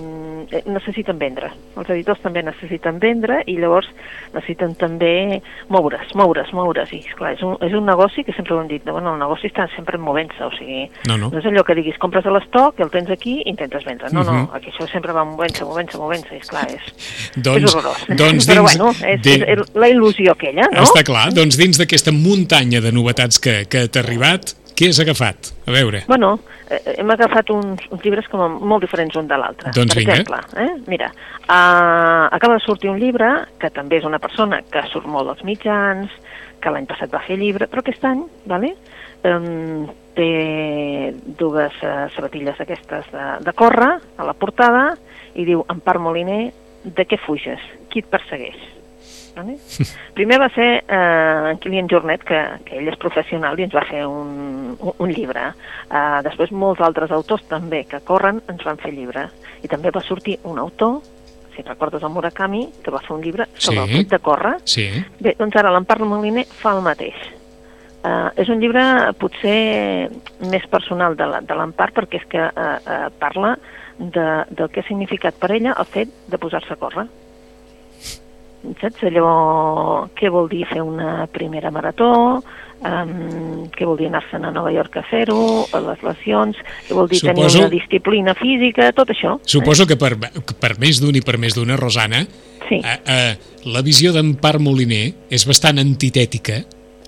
eh, 0.52 0.62
necessiten 0.66 1.18
vendre. 1.20 1.50
Els 1.76 1.90
editors 1.90 2.20
també 2.22 2.44
necessiten 2.44 3.00
vendre 3.00 3.42
i 3.48 3.58
llavors 3.58 3.88
necessiten 4.34 4.76
també 4.76 5.42
moure's, 5.70 6.14
moure's, 6.16 6.52
moure's. 6.54 6.92
I, 6.94 7.00
esclar, 7.08 7.34
és 7.34 7.42
un, 7.44 7.56
és 7.66 7.74
un 7.74 7.86
negoci 7.86 8.24
que 8.24 8.34
sempre 8.34 8.54
ho 8.56 8.62
hem 8.62 8.68
dit, 8.70 8.84
no? 8.86 8.94
bueno, 8.94 9.14
el 9.14 9.20
negoci 9.20 9.48
està 9.50 9.68
sempre 9.76 9.98
movent-se, 9.98 10.44
o 10.44 10.52
sigui, 10.58 10.90
No, 11.08 11.18
no. 11.18 11.30
no 11.32 11.40
és 11.40 11.46
allò 11.46 11.64
que 11.66 11.76
diguis, 11.76 11.98
compres 12.02 12.26
a 12.26 12.32
l'estoc, 12.36 12.80
el 12.80 12.90
tens 12.94 13.10
aquí 13.10 13.40
i 13.42 13.50
intentes 13.50 13.84
vendre. 13.86 14.10
No, 14.12 14.24
Mhm. 14.24 14.34
no, 14.46 14.50
aquí 14.54 14.70
això 14.72 14.88
sempre 14.92 15.12
va 15.14 15.24
movent-se, 15.26 15.64
movent-se, 15.66 15.98
movent-se, 15.98 16.36
i 16.36 16.40
esclar, 16.40 16.68
és, 16.76 17.32
Doncs, 17.36 17.64
és 17.64 17.76
horrorós. 17.76 18.06
doncs 18.08 18.48
Però 18.48 18.62
dins 18.62 18.78
bueno, 18.78 18.92
és, 19.08 19.22
de- 19.22 19.46
és 19.54 19.60
la 19.76 19.90
il·lusió 19.90 20.32
aquella, 20.32 20.68
no? 20.72 20.82
Està 20.84 21.04
clar, 21.04 21.34
doncs 21.34 21.58
dins 21.58 21.78
d'aquesta 21.78 22.12
muntanya 22.12 22.82
de 22.82 22.92
novetats 22.92 23.40
que, 23.40 23.66
que 23.70 23.88
t'ha 23.88 24.00
arribat, 24.02 24.54
què 24.76 24.90
has 24.92 25.00
agafat? 25.00 25.52
A 25.66 25.72
veure. 25.72 26.04
Bueno, 26.10 26.34
eh, 26.68 26.98
hem 26.98 27.12
agafat 27.14 27.50
uns, 27.56 27.84
uns 27.96 28.04
llibres 28.04 28.28
com 28.32 28.58
molt 28.60 28.84
diferents 28.84 29.16
un 29.16 29.30
de 29.30 29.38
l'altre. 29.40 29.72
Doncs 29.76 29.94
per 29.94 30.02
vinga. 30.02 30.18
exemple, 30.20 30.42
eh? 30.62 30.74
mira, 30.92 31.12
uh, 31.48 32.28
acaba 32.36 32.58
de 32.58 32.66
sortir 32.66 32.92
un 32.92 33.00
llibre 33.00 33.30
que 33.62 33.72
també 33.72 34.02
és 34.02 34.08
una 34.08 34.20
persona 34.20 34.60
que 34.72 34.84
surt 34.92 35.08
molt 35.08 35.32
als 35.32 35.46
mitjans, 35.48 36.12
que 36.60 36.74
l'any 36.74 36.90
passat 36.90 37.14
va 37.14 37.24
fer 37.24 37.40
llibre, 37.40 37.70
però 37.72 37.84
aquest 37.86 38.04
any, 38.10 38.26
vale? 38.52 38.74
um, 39.26 39.88
té 40.16 41.14
dues 41.40 41.82
uh, 41.84 42.06
sabatilles 42.16 42.60
aquestes 42.62 43.08
de, 43.12 43.26
de 43.48 43.54
córrer 43.56 43.96
a 43.96 44.28
la 44.28 44.36
portada 44.38 44.90
i 45.36 45.48
diu, 45.48 45.64
Empar 45.72 45.98
Moliner, 46.00 46.50
de 46.86 47.06
què 47.08 47.20
fuges? 47.20 47.64
Qui 47.90 48.04
et 48.04 48.12
persegueix? 48.12 48.60
Vale? 49.36 49.58
Primer 50.16 50.40
va 50.40 50.48
ser 50.56 50.68
eh, 50.88 51.50
en 51.52 51.58
Kilian 51.60 51.90
Jornet, 51.92 52.24
que, 52.24 52.40
que 52.66 52.78
ell 52.80 52.88
és 52.88 52.98
professional 53.02 53.60
i 53.60 53.66
ens 53.68 53.76
va 53.76 53.84
fer 53.90 54.06
un, 54.08 54.78
un, 54.80 54.94
un 54.98 55.12
llibre. 55.12 55.50
Eh, 55.90 56.22
després 56.24 56.54
molts 56.56 56.82
altres 56.86 57.12
autors 57.12 57.44
també 57.52 57.84
que 57.90 58.00
corren 58.08 58.40
ens 58.52 58.64
van 58.64 58.80
fer 58.80 58.94
llibres. 58.96 59.34
I 59.64 59.68
també 59.72 59.92
va 59.92 60.04
sortir 60.06 60.38
un 60.44 60.60
autor, 60.60 61.02
si 61.56 61.64
recordes 61.64 62.04
el 62.04 62.12
Murakami, 62.12 62.66
que 62.84 62.92
va 62.92 63.00
fer 63.04 63.16
un 63.16 63.24
llibre 63.24 63.48
sobre 63.56 63.80
Sí. 63.80 63.84
el 63.84 63.98
fet 63.98 64.10
de 64.16 64.20
córrer. 64.20 64.56
Sí, 64.64 64.90
Bé, 65.20 65.36
doncs 65.40 65.56
ara 65.56 65.72
l'Empar 65.72 66.00
Moliner 66.04 66.46
fa 66.48 66.76
el 66.76 66.84
mateix. 66.84 67.16
Uh, 68.06 68.30
és 68.38 68.50
un 68.54 68.60
llibre 68.62 68.84
potser 69.18 70.10
més 70.52 70.66
personal 70.70 71.16
de 71.18 71.56
l'Empar 71.58 71.88
perquè 71.96 72.20
és 72.22 72.28
que 72.30 72.44
uh, 72.44 72.76
uh, 72.78 73.08
parla 73.18 73.56
de, 73.98 74.26
del 74.52 74.70
que 74.70 74.84
ha 74.84 74.88
significat 74.88 75.34
per 75.42 75.50
ella 75.56 75.74
el 75.80 75.88
fet 75.90 76.12
de 76.30 76.38
posar-se 76.38 76.76
a 76.76 76.78
córrer. 76.78 77.08
Saps 78.82 79.04
allò, 79.08 80.08
què 80.18 80.30
vol 80.34 80.48
dir 80.50 80.66
fer 80.70 80.82
una 80.82 81.28
primera 81.32 81.70
marató, 81.72 82.10
um, 82.86 83.66
què 83.76 83.86
vol 83.88 83.98
dir 84.00 84.08
anar-se'n 84.10 84.46
a 84.46 84.52
Nova 84.52 84.72
York 84.74 84.98
a 84.98 85.04
fer-ho, 85.10 85.66
a 85.72 85.80
les 85.86 86.02
lesions, 86.04 86.58
què 86.88 86.94
vol 86.98 87.08
dir 87.12 87.20
Suposo- 87.20 87.34
tenir 87.34 87.62
una 87.66 87.70
disciplina 87.70 88.34
física, 88.36 88.92
tot 88.94 89.10
això. 89.14 89.38
suposo 89.46 89.86
que 89.88 89.96
per, 89.98 90.18
per 90.60 90.74
més 90.80 91.00
d'un 91.02 91.16
i 91.16 91.22
per 91.22 91.38
més 91.38 91.56
d'una, 91.56 91.78
Rosana, 91.78 92.26
Sí. 92.70 92.82
eh, 92.84 93.00
eh, 93.06 93.36
la 93.66 93.82
visió 93.82 94.12
d'Empar 94.12 94.60
Moliner 94.60 95.14
és 95.30 95.46
bastant 95.46 95.78
antitètica 95.80 96.64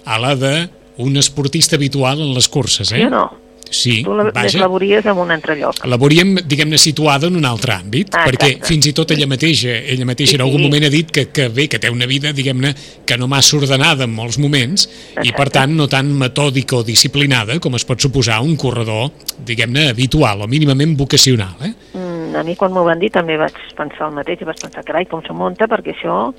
a 0.05 0.19
la 0.19 0.35
d'un 0.35 1.17
esportista 1.17 1.75
habitual 1.75 2.21
en 2.21 2.33
les 2.33 2.47
curses, 2.47 2.91
eh? 2.91 2.97
Sí 3.01 3.03
o 3.03 3.09
no? 3.09 3.25
Sí, 3.69 4.03
Tu 4.03 4.13
la, 4.13 4.23
vaja. 4.31 4.43
deslabories 4.43 5.05
en 5.05 5.17
un 5.17 5.31
altre 5.31 5.55
lloc. 5.59 5.83
La 5.85 5.97
veuríem, 5.97 6.35
diguem-ne, 6.47 6.77
situada 6.77 7.27
en 7.27 7.35
un 7.35 7.45
altre 7.45 7.73
àmbit, 7.73 8.09
Ah, 8.13 8.25
perquè 8.25 8.47
exacte. 8.53 8.67
fins 8.67 8.85
i 8.87 8.93
tot 8.93 9.11
ella 9.11 9.27
mateixa, 9.27 9.69
ella 9.69 10.05
mateixa 10.05 10.31
Sí, 10.31 10.35
en 10.35 10.41
algun 10.41 10.61
sí. 10.61 10.65
moment 10.67 10.83
ha 10.85 10.89
dit 10.89 11.11
que, 11.11 11.27
que 11.29 11.47
bé, 11.49 11.67
que 11.67 11.79
té 11.79 11.89
una 11.89 12.05
vida, 12.05 12.31
diguem-ne, 12.33 12.73
que 13.05 13.17
no 13.17 13.27
massa 13.27 13.57
ordenada 13.57 14.03
en 14.05 14.13
molts 14.13 14.37
moments, 14.39 14.87
i 15.23 15.31
per 15.31 15.47
Exacte. 15.47 15.49
tant 15.59 15.75
no 15.75 15.87
tan 15.87 16.11
metòdica 16.17 16.77
o 16.77 16.83
disciplinada 16.83 17.59
com 17.59 17.75
es 17.75 17.85
pot 17.85 17.99
suposar 17.99 18.41
un 18.41 18.55
corredor, 18.55 19.11
diguem-ne, 19.45 19.89
habitual 19.89 20.41
o 20.41 20.47
mínimament 20.47 20.95
vocacional, 20.97 21.55
eh? 21.63 21.73
Mm, 21.93 22.35
a 22.35 22.43
mi 22.43 22.55
quan 22.55 22.71
m'ho 22.71 22.83
van 22.83 22.99
dir 22.99 23.09
també 23.11 23.37
vaig 23.37 23.53
pensar 23.75 24.07
el 24.09 24.13
mateix 24.15 24.41
i 24.41 24.45
vaig 24.45 24.59
pensar, 24.61 24.83
carai, 24.83 25.05
com 25.05 25.21
s'ho 25.25 25.33
munta, 25.33 25.65
perquè 25.67 25.93
això, 25.95 26.33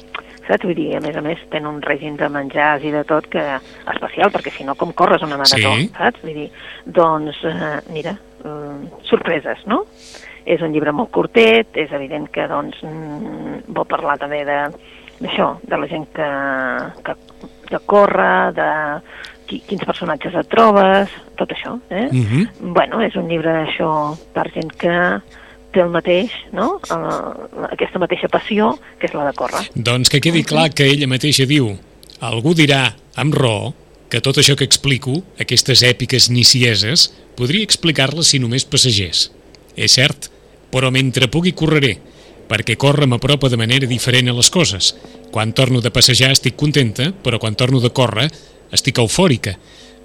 saps? 0.48 0.64
Vull 0.64 0.74
dir, 0.74 0.88
a 0.96 1.00
més 1.04 1.16
a 1.16 1.22
més, 1.24 1.38
ten 1.52 1.66
un 1.68 1.80
règim 1.84 2.16
de 2.18 2.28
menjars 2.32 2.84
i 2.84 2.90
de 2.94 3.04
tot 3.08 3.28
que 3.30 3.42
especial, 3.92 4.32
perquè 4.34 4.52
si 4.56 4.64
no, 4.64 4.74
com 4.74 4.92
corres 4.96 5.22
una 5.22 5.36
marató, 5.36 5.74
Sí. 5.76 5.90
saps? 5.96 6.22
Vull 6.24 6.34
dir, 6.34 6.50
doncs, 6.84 7.44
eh, 7.44 7.80
mira, 7.92 8.16
mm, 8.44 9.04
sorpreses, 9.04 9.66
no? 9.66 9.84
És 10.46 10.62
un 10.62 10.72
llibre 10.72 10.92
molt 10.92 11.10
curtet, 11.10 11.76
és 11.76 11.92
evident 11.92 12.30
que, 12.32 12.46
doncs, 12.48 12.82
mm, 12.82 13.68
vol 13.68 13.86
parlar 13.86 14.18
també 14.18 14.44
de 14.44 14.62
d'això, 15.18 15.58
de 15.66 15.76
la 15.76 15.86
gent 15.90 16.06
que, 16.14 16.26
que, 17.02 17.14
que 17.68 17.78
corre, 17.90 18.52
de 18.54 18.68
qui, 19.48 19.58
quins 19.66 19.82
personatges 19.84 20.34
et 20.34 20.48
trobes, 20.52 21.10
tot 21.34 21.50
això, 21.50 21.72
eh? 21.90 22.08
Mhm. 22.12 22.72
Bueno, 22.72 23.00
és 23.02 23.16
un 23.16 23.26
llibre 23.28 23.66
això 23.66 24.16
per 24.32 24.48
gent 24.52 24.70
que 24.78 24.94
té 25.75 25.82
el 25.84 25.90
mateix, 25.92 26.32
no? 26.56 26.78
Uh, 26.88 27.66
aquesta 27.68 28.00
mateixa 28.00 28.30
passió 28.32 28.72
que 29.00 29.08
és 29.10 29.16
la 29.16 29.28
de 29.28 29.34
córrer. 29.37 29.66
Doncs 29.75 30.10
que 30.12 30.22
quedi 30.25 30.44
clar 30.48 30.70
que 30.72 30.88
ella 30.88 31.10
mateixa 31.10 31.46
diu 31.48 31.75
algú 32.25 32.54
dirà, 32.56 32.96
amb 33.20 33.37
raó, 33.37 33.72
que 34.08 34.22
tot 34.25 34.40
això 34.40 34.56
que 34.56 34.66
explico, 34.66 35.20
aquestes 35.40 35.84
èpiques 35.87 36.30
nicieses, 36.32 37.10
podria 37.37 37.66
explicar-les 37.66 38.32
si 38.32 38.40
només 38.42 38.66
passegers. 38.66 39.28
És 39.76 39.98
cert, 39.98 40.30
però 40.72 40.90
mentre 40.90 41.28
pugui 41.30 41.52
correré, 41.52 41.98
perquè 42.48 42.78
córrer 42.80 43.06
m'apropa 43.06 43.50
de 43.52 43.60
manera 43.60 43.87
diferent 43.87 44.32
a 44.32 44.37
les 44.37 44.50
coses. 44.50 44.94
Quan 45.30 45.52
torno 45.52 45.82
de 45.84 45.92
passejar 45.92 46.32
estic 46.32 46.56
contenta, 46.56 47.12
però 47.22 47.38
quan 47.38 47.54
torno 47.54 47.82
de 47.84 47.92
córrer 47.92 48.30
estic 48.72 48.98
eufòrica. 48.98 49.54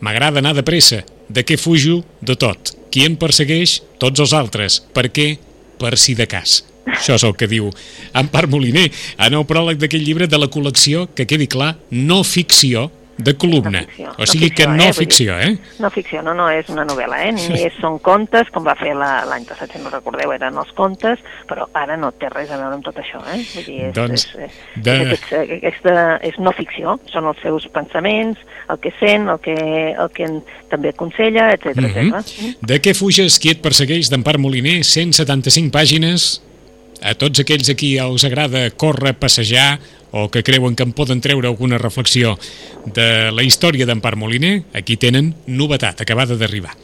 M'agrada 0.04 0.44
anar 0.44 0.54
de 0.58 0.66
pressa. 0.68 1.04
De 1.30 1.46
què 1.48 1.56
fujo? 1.58 2.02
De 2.22 2.36
tot. 2.36 2.76
Qui 2.92 3.06
em 3.08 3.16
persegueix? 3.16 3.80
Tots 3.98 4.20
els 4.20 4.34
altres. 4.36 4.82
Per 4.94 5.08
què? 5.16 5.38
Per 5.84 5.98
si 6.00 6.16
de 6.16 6.30
cas. 6.32 6.62
Això 6.88 7.18
és 7.18 7.24
el 7.28 7.36
que 7.36 7.48
diu 7.52 7.70
Empar 8.16 8.46
Moliner 8.52 8.86
en 9.26 9.36
el 9.36 9.46
pròleg 9.48 9.80
d'aquest 9.82 10.04
llibre 10.04 10.28
de 10.32 10.40
la 10.40 10.48
col·lecció, 10.52 11.10
que 11.16 11.28
quedi 11.28 11.50
clar, 11.52 11.74
no 11.92 12.22
ficció 12.24 12.90
de 13.18 13.36
columna. 13.38 13.84
No 14.00 14.12
o 14.18 14.26
sigui 14.26 14.50
no 14.50 14.56
que 14.56 14.64
ficció, 14.66 14.74
no 14.74 14.84
eh? 14.84 14.94
Ficció, 14.94 15.40
eh? 15.40 15.58
No 15.80 15.90
ficció, 15.94 16.22
no, 16.26 16.34
no 16.34 16.48
és 16.50 16.70
una 16.74 16.84
novel·la, 16.86 17.20
eh? 17.28 17.32
Ni 17.34 17.60
és, 17.68 17.74
són 17.80 18.00
contes, 18.00 18.50
com 18.50 18.66
va 18.66 18.74
fer 18.76 18.96
la- 18.98 19.24
l'any 19.30 19.46
passat, 19.46 19.72
si 19.72 19.78
no 19.84 19.92
recordeu, 19.94 20.32
eren 20.34 20.58
els 20.58 20.72
contes, 20.74 21.20
però 21.48 21.68
ara 21.74 21.96
no 21.98 22.12
té 22.12 22.30
res 22.30 22.50
a 22.50 22.58
veure 22.58 22.74
amb 22.80 22.84
tot 22.84 22.98
això, 22.98 23.22
eh? 23.34 23.44
Vull 23.54 23.66
dir, 23.68 23.80
és, 23.90 23.94
Doncs, 23.94 24.26
és, 24.34 24.36
és, 24.48 24.84
de- 24.84 24.98
és, 25.14 25.20
és, 25.32 25.54
aquesta, 25.60 25.96
és 26.24 26.40
no 26.40 26.52
ficció, 26.58 27.00
són 27.12 27.26
els 27.30 27.38
seus 27.44 27.68
pensaments, 27.68 28.40
el 28.70 28.80
que 28.80 28.92
sent, 29.00 29.30
el 29.30 29.40
que, 29.40 29.54
el 29.94 30.10
que 30.16 30.24
en, 30.24 30.42
també 30.70 30.90
aconsella, 30.90 31.52
etc 31.54 31.76
Mhm. 31.78 32.14
etc. 32.16 32.58
De 32.62 32.82
què 32.82 32.96
fuges 32.96 33.38
qui 33.40 33.50
et 33.52 33.62
persegueix 33.62 34.10
d'Empar 34.10 34.40
Moliner? 34.40 34.84
175 34.84 35.70
pàgines. 35.72 36.42
A 37.04 37.14
tots 37.20 37.42
aquells 37.42 37.68
a 37.70 37.74
qui 37.76 37.98
els 38.00 38.24
agrada 38.24 38.70
córrer, 38.72 39.14
passejar 39.20 39.78
o 40.14 40.30
que 40.30 40.44
creuen 40.46 40.78
que 40.78 40.86
en 40.86 40.94
poden 40.94 41.20
treure 41.22 41.50
alguna 41.50 41.82
reflexió 41.82 42.38
de 42.86 43.32
la 43.34 43.44
història 43.44 43.88
d'Empar 43.90 44.16
Moliner, 44.16 44.62
aquí 44.78 44.96
tenen 44.96 45.34
novetat 45.48 46.06
acabada 46.06 46.38
d'arribar. 46.38 46.78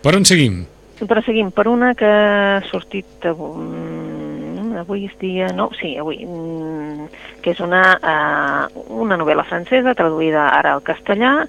Per 0.00 0.14
on 0.16 0.24
seguim? 0.24 0.64
però 1.04 1.20
seguim 1.20 1.50
per 1.52 1.66
una 1.68 1.92
que 1.94 2.08
ha 2.08 2.62
sortit 2.70 3.26
avui, 3.28 3.60
mm, 3.60 4.76
avui 4.80 5.04
és 5.04 5.16
dia... 5.20 5.50
No, 5.52 5.68
sí, 5.76 5.92
avui, 6.00 6.22
mm, 6.24 7.08
que 7.44 7.52
és 7.52 7.60
una, 7.60 7.82
uh, 8.00 8.84
una 9.02 9.18
novel·la 9.20 9.44
francesa 9.44 9.94
traduïda 9.98 10.48
ara 10.56 10.72
al 10.72 10.84
castellà, 10.86 11.42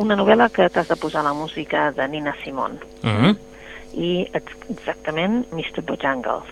una 0.00 0.16
novel·la 0.16 0.48
que 0.48 0.70
t'has 0.72 0.88
de 0.88 0.96
posar 0.96 1.20
la 1.24 1.34
música 1.36 1.90
de 1.92 2.06
Nina 2.08 2.34
Simone. 2.42 2.78
Uh 3.02 3.08
-huh. 3.08 3.36
I 3.92 4.26
ex- 4.32 4.70
exactament 4.70 5.46
Mr. 5.52 5.82
Bojangles. 5.84 6.48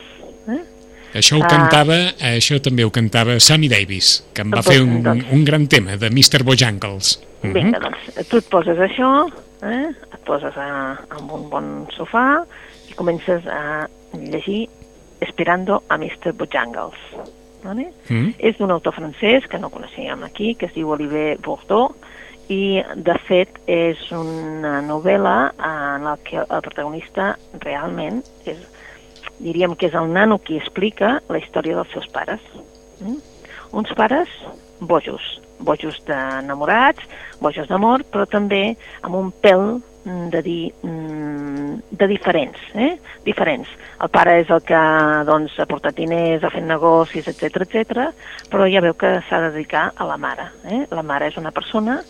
Eh? 0.48 0.79
Això 1.14 1.38
ho 1.38 1.42
Ah. 1.44 1.48
cantava, 1.48 1.96
això 2.20 2.60
també 2.62 2.84
ho 2.84 2.90
cantava 2.90 3.38
Sammy 3.40 3.68
Davis, 3.68 4.24
que 4.32 4.42
em 4.42 4.50
va 4.50 4.62
fer 4.62 4.80
un, 4.82 5.02
doncs. 5.02 5.24
un 5.32 5.44
gran 5.44 5.66
tema 5.66 5.96
de 5.96 6.10
Mr. 6.10 6.42
Bojangles. 6.44 7.20
Mhm. 7.42 7.52
Vinga, 7.52 7.78
doncs, 7.80 8.28
tu 8.28 8.36
et 8.36 8.44
poses 8.48 8.78
això, 8.78 9.28
eh? 9.62 9.88
et 10.12 10.20
poses 10.24 10.56
a, 10.56 10.98
en 11.18 11.30
un 11.30 11.48
bon 11.50 11.86
sofà 11.96 12.44
i 12.88 12.94
comences 12.94 13.46
a 13.46 13.88
llegir 14.14 14.68
Esperando 15.20 15.82
a 15.88 15.98
Mr. 15.98 16.32
Bojangles. 16.32 16.94
Vale? 17.62 17.90
Mhm. 18.08 18.34
És 18.38 18.56
d'un 18.56 18.70
autor 18.70 18.94
francès 18.94 19.46
que 19.46 19.58
no 19.58 19.68
coneixíem 19.68 20.22
aquí, 20.24 20.54
que 20.54 20.64
es 20.66 20.72
diu 20.72 20.88
Olivier 20.88 21.36
Bourdeau, 21.44 21.94
i 22.48 22.80
de 22.96 23.14
fet 23.28 23.48
és 23.66 23.98
una 24.10 24.80
novel·la 24.82 25.52
en 25.58 26.04
la 26.04 26.16
que 26.24 26.38
el 26.38 26.62
protagonista 26.62 27.36
realment 27.60 28.24
és, 28.46 28.56
diríem 29.40 29.76
que 29.76 29.88
és 29.88 29.96
el 29.98 30.12
nano 30.12 30.38
qui 30.44 30.58
explica 30.60 31.18
la 31.28 31.40
història 31.40 31.78
dels 31.80 31.92
seus 31.94 32.08
pares. 32.12 32.40
Mm? 33.00 33.20
Uns 33.80 33.92
pares 33.96 34.28
bojos, 34.80 35.40
bojos 35.60 36.00
d'enamorats, 36.08 37.04
bojos 37.40 37.68
d'amor, 37.68 38.04
però 38.10 38.26
també 38.28 38.74
amb 39.02 39.16
un 39.16 39.30
pèl 39.44 39.64
mm, 40.04 40.26
de 40.32 40.42
dir 40.42 40.62
mm, 40.82 41.76
de 42.00 42.08
diferents, 42.08 42.58
eh? 42.74 42.96
diferents. 43.24 43.68
El 44.00 44.10
pare 44.12 44.38
és 44.40 44.50
el 44.50 44.64
que 44.64 44.80
doncs, 45.28 45.58
ha 45.60 45.68
portat 45.68 45.96
diners, 46.00 46.44
ha 46.44 46.52
fet 46.52 46.66
negocis, 46.66 47.28
etc 47.28 47.62
etc, 47.66 48.08
però 48.50 48.68
ja 48.72 48.82
veu 48.84 48.96
que 48.96 49.18
s'ha 49.28 49.42
de 49.44 49.52
dedicar 49.54 49.90
a 49.94 50.08
la 50.08 50.16
mare. 50.16 50.50
Eh? 50.64 50.82
La 50.90 51.04
mare 51.06 51.28
és 51.30 51.38
una 51.40 51.52
persona 51.52 52.00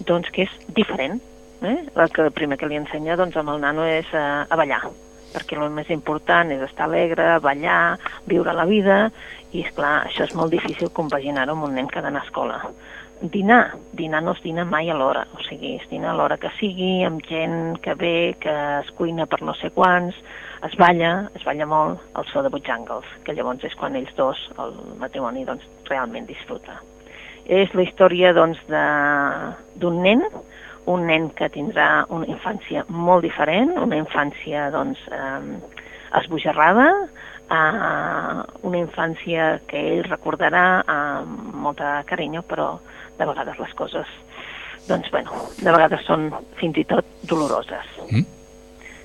doncs, 0.00 0.32
que 0.32 0.48
és 0.48 0.58
diferent. 0.74 1.20
Eh? 1.64 1.78
El 1.94 2.12
que 2.12 2.28
primer 2.34 2.58
que 2.60 2.68
li 2.68 2.80
ensenya 2.80 3.16
doncs, 3.20 3.36
amb 3.40 3.54
el 3.54 3.64
nano 3.64 3.86
és 3.88 4.08
a, 4.16 4.44
a 4.48 4.60
ballar, 4.60 4.82
perquè 5.34 5.58
el 5.58 5.72
més 5.74 5.90
important 5.90 6.52
és 6.54 6.62
estar 6.62 6.86
alegre, 6.86 7.34
ballar, 7.42 7.98
viure 8.30 8.54
la 8.54 8.66
vida, 8.70 8.98
i 9.52 9.62
és 9.62 9.72
clar, 9.74 10.04
això 10.08 10.26
és 10.26 10.34
molt 10.38 10.54
difícil 10.54 10.92
compaginar-ho 10.94 11.54
amb 11.54 11.68
un 11.68 11.74
nen 11.78 11.90
que 11.90 12.00
ha 12.00 12.04
d'anar 12.06 12.22
a 12.24 12.28
escola. 12.28 12.60
Dinar, 13.34 13.76
dinar 13.96 14.20
no 14.24 14.34
es 14.34 14.42
dina 14.42 14.64
mai 14.68 14.90
a 14.90 14.96
l'hora, 14.98 15.22
o 15.32 15.42
sigui, 15.46 15.76
es 15.78 15.86
dina 15.88 16.10
a 16.10 16.16
l'hora 16.18 16.36
que 16.40 16.50
sigui, 16.58 17.04
amb 17.06 17.22
gent 17.24 17.78
que 17.84 17.94
ve, 17.98 18.16
que 18.40 18.54
es 18.80 18.90
cuina 18.98 19.26
per 19.30 19.40
no 19.46 19.54
sé 19.56 19.70
quants, 19.74 20.18
es 20.66 20.74
balla, 20.80 21.12
es 21.36 21.44
balla 21.46 21.68
molt 21.68 22.02
el 22.18 22.26
so 22.32 22.42
de 22.42 22.50
Bojangles, 22.52 23.06
que 23.24 23.36
llavors 23.36 23.64
és 23.64 23.76
quan 23.78 23.96
ells 23.96 24.12
dos, 24.18 24.40
el 24.58 24.74
matrimoni, 25.00 25.44
doncs, 25.46 25.64
realment 25.90 26.26
disfruta. 26.28 26.80
És 27.44 27.72
la 27.76 27.84
història, 27.84 28.32
doncs, 28.36 28.60
d'un 28.68 30.02
nen, 30.02 30.24
un 30.90 31.06
nen 31.08 31.30
que 31.36 31.48
tindrà 31.52 32.04
una 32.12 32.28
infància 32.28 32.84
molt 32.88 33.24
diferent, 33.24 33.72
una 33.80 33.96
infància, 33.96 34.68
doncs, 34.74 35.00
eh, 35.08 35.58
esbojarrada, 36.20 36.88
eh, 37.50 38.42
una 38.62 38.78
infància 38.80 39.60
que 39.68 39.80
ell 39.94 40.04
recordarà 40.08 40.84
amb 40.86 41.54
molta 41.66 42.02
carinyo, 42.06 42.42
però 42.42 42.78
de 43.18 43.26
vegades 43.26 43.58
les 43.58 43.74
coses, 43.74 44.06
doncs, 44.88 45.10
bueno, 45.10 45.30
de 45.56 45.70
vegades 45.70 46.04
són 46.06 46.30
fins 46.60 46.76
i 46.76 46.84
tot 46.84 47.04
doloroses. 47.22 47.86
Mm. 48.10 48.26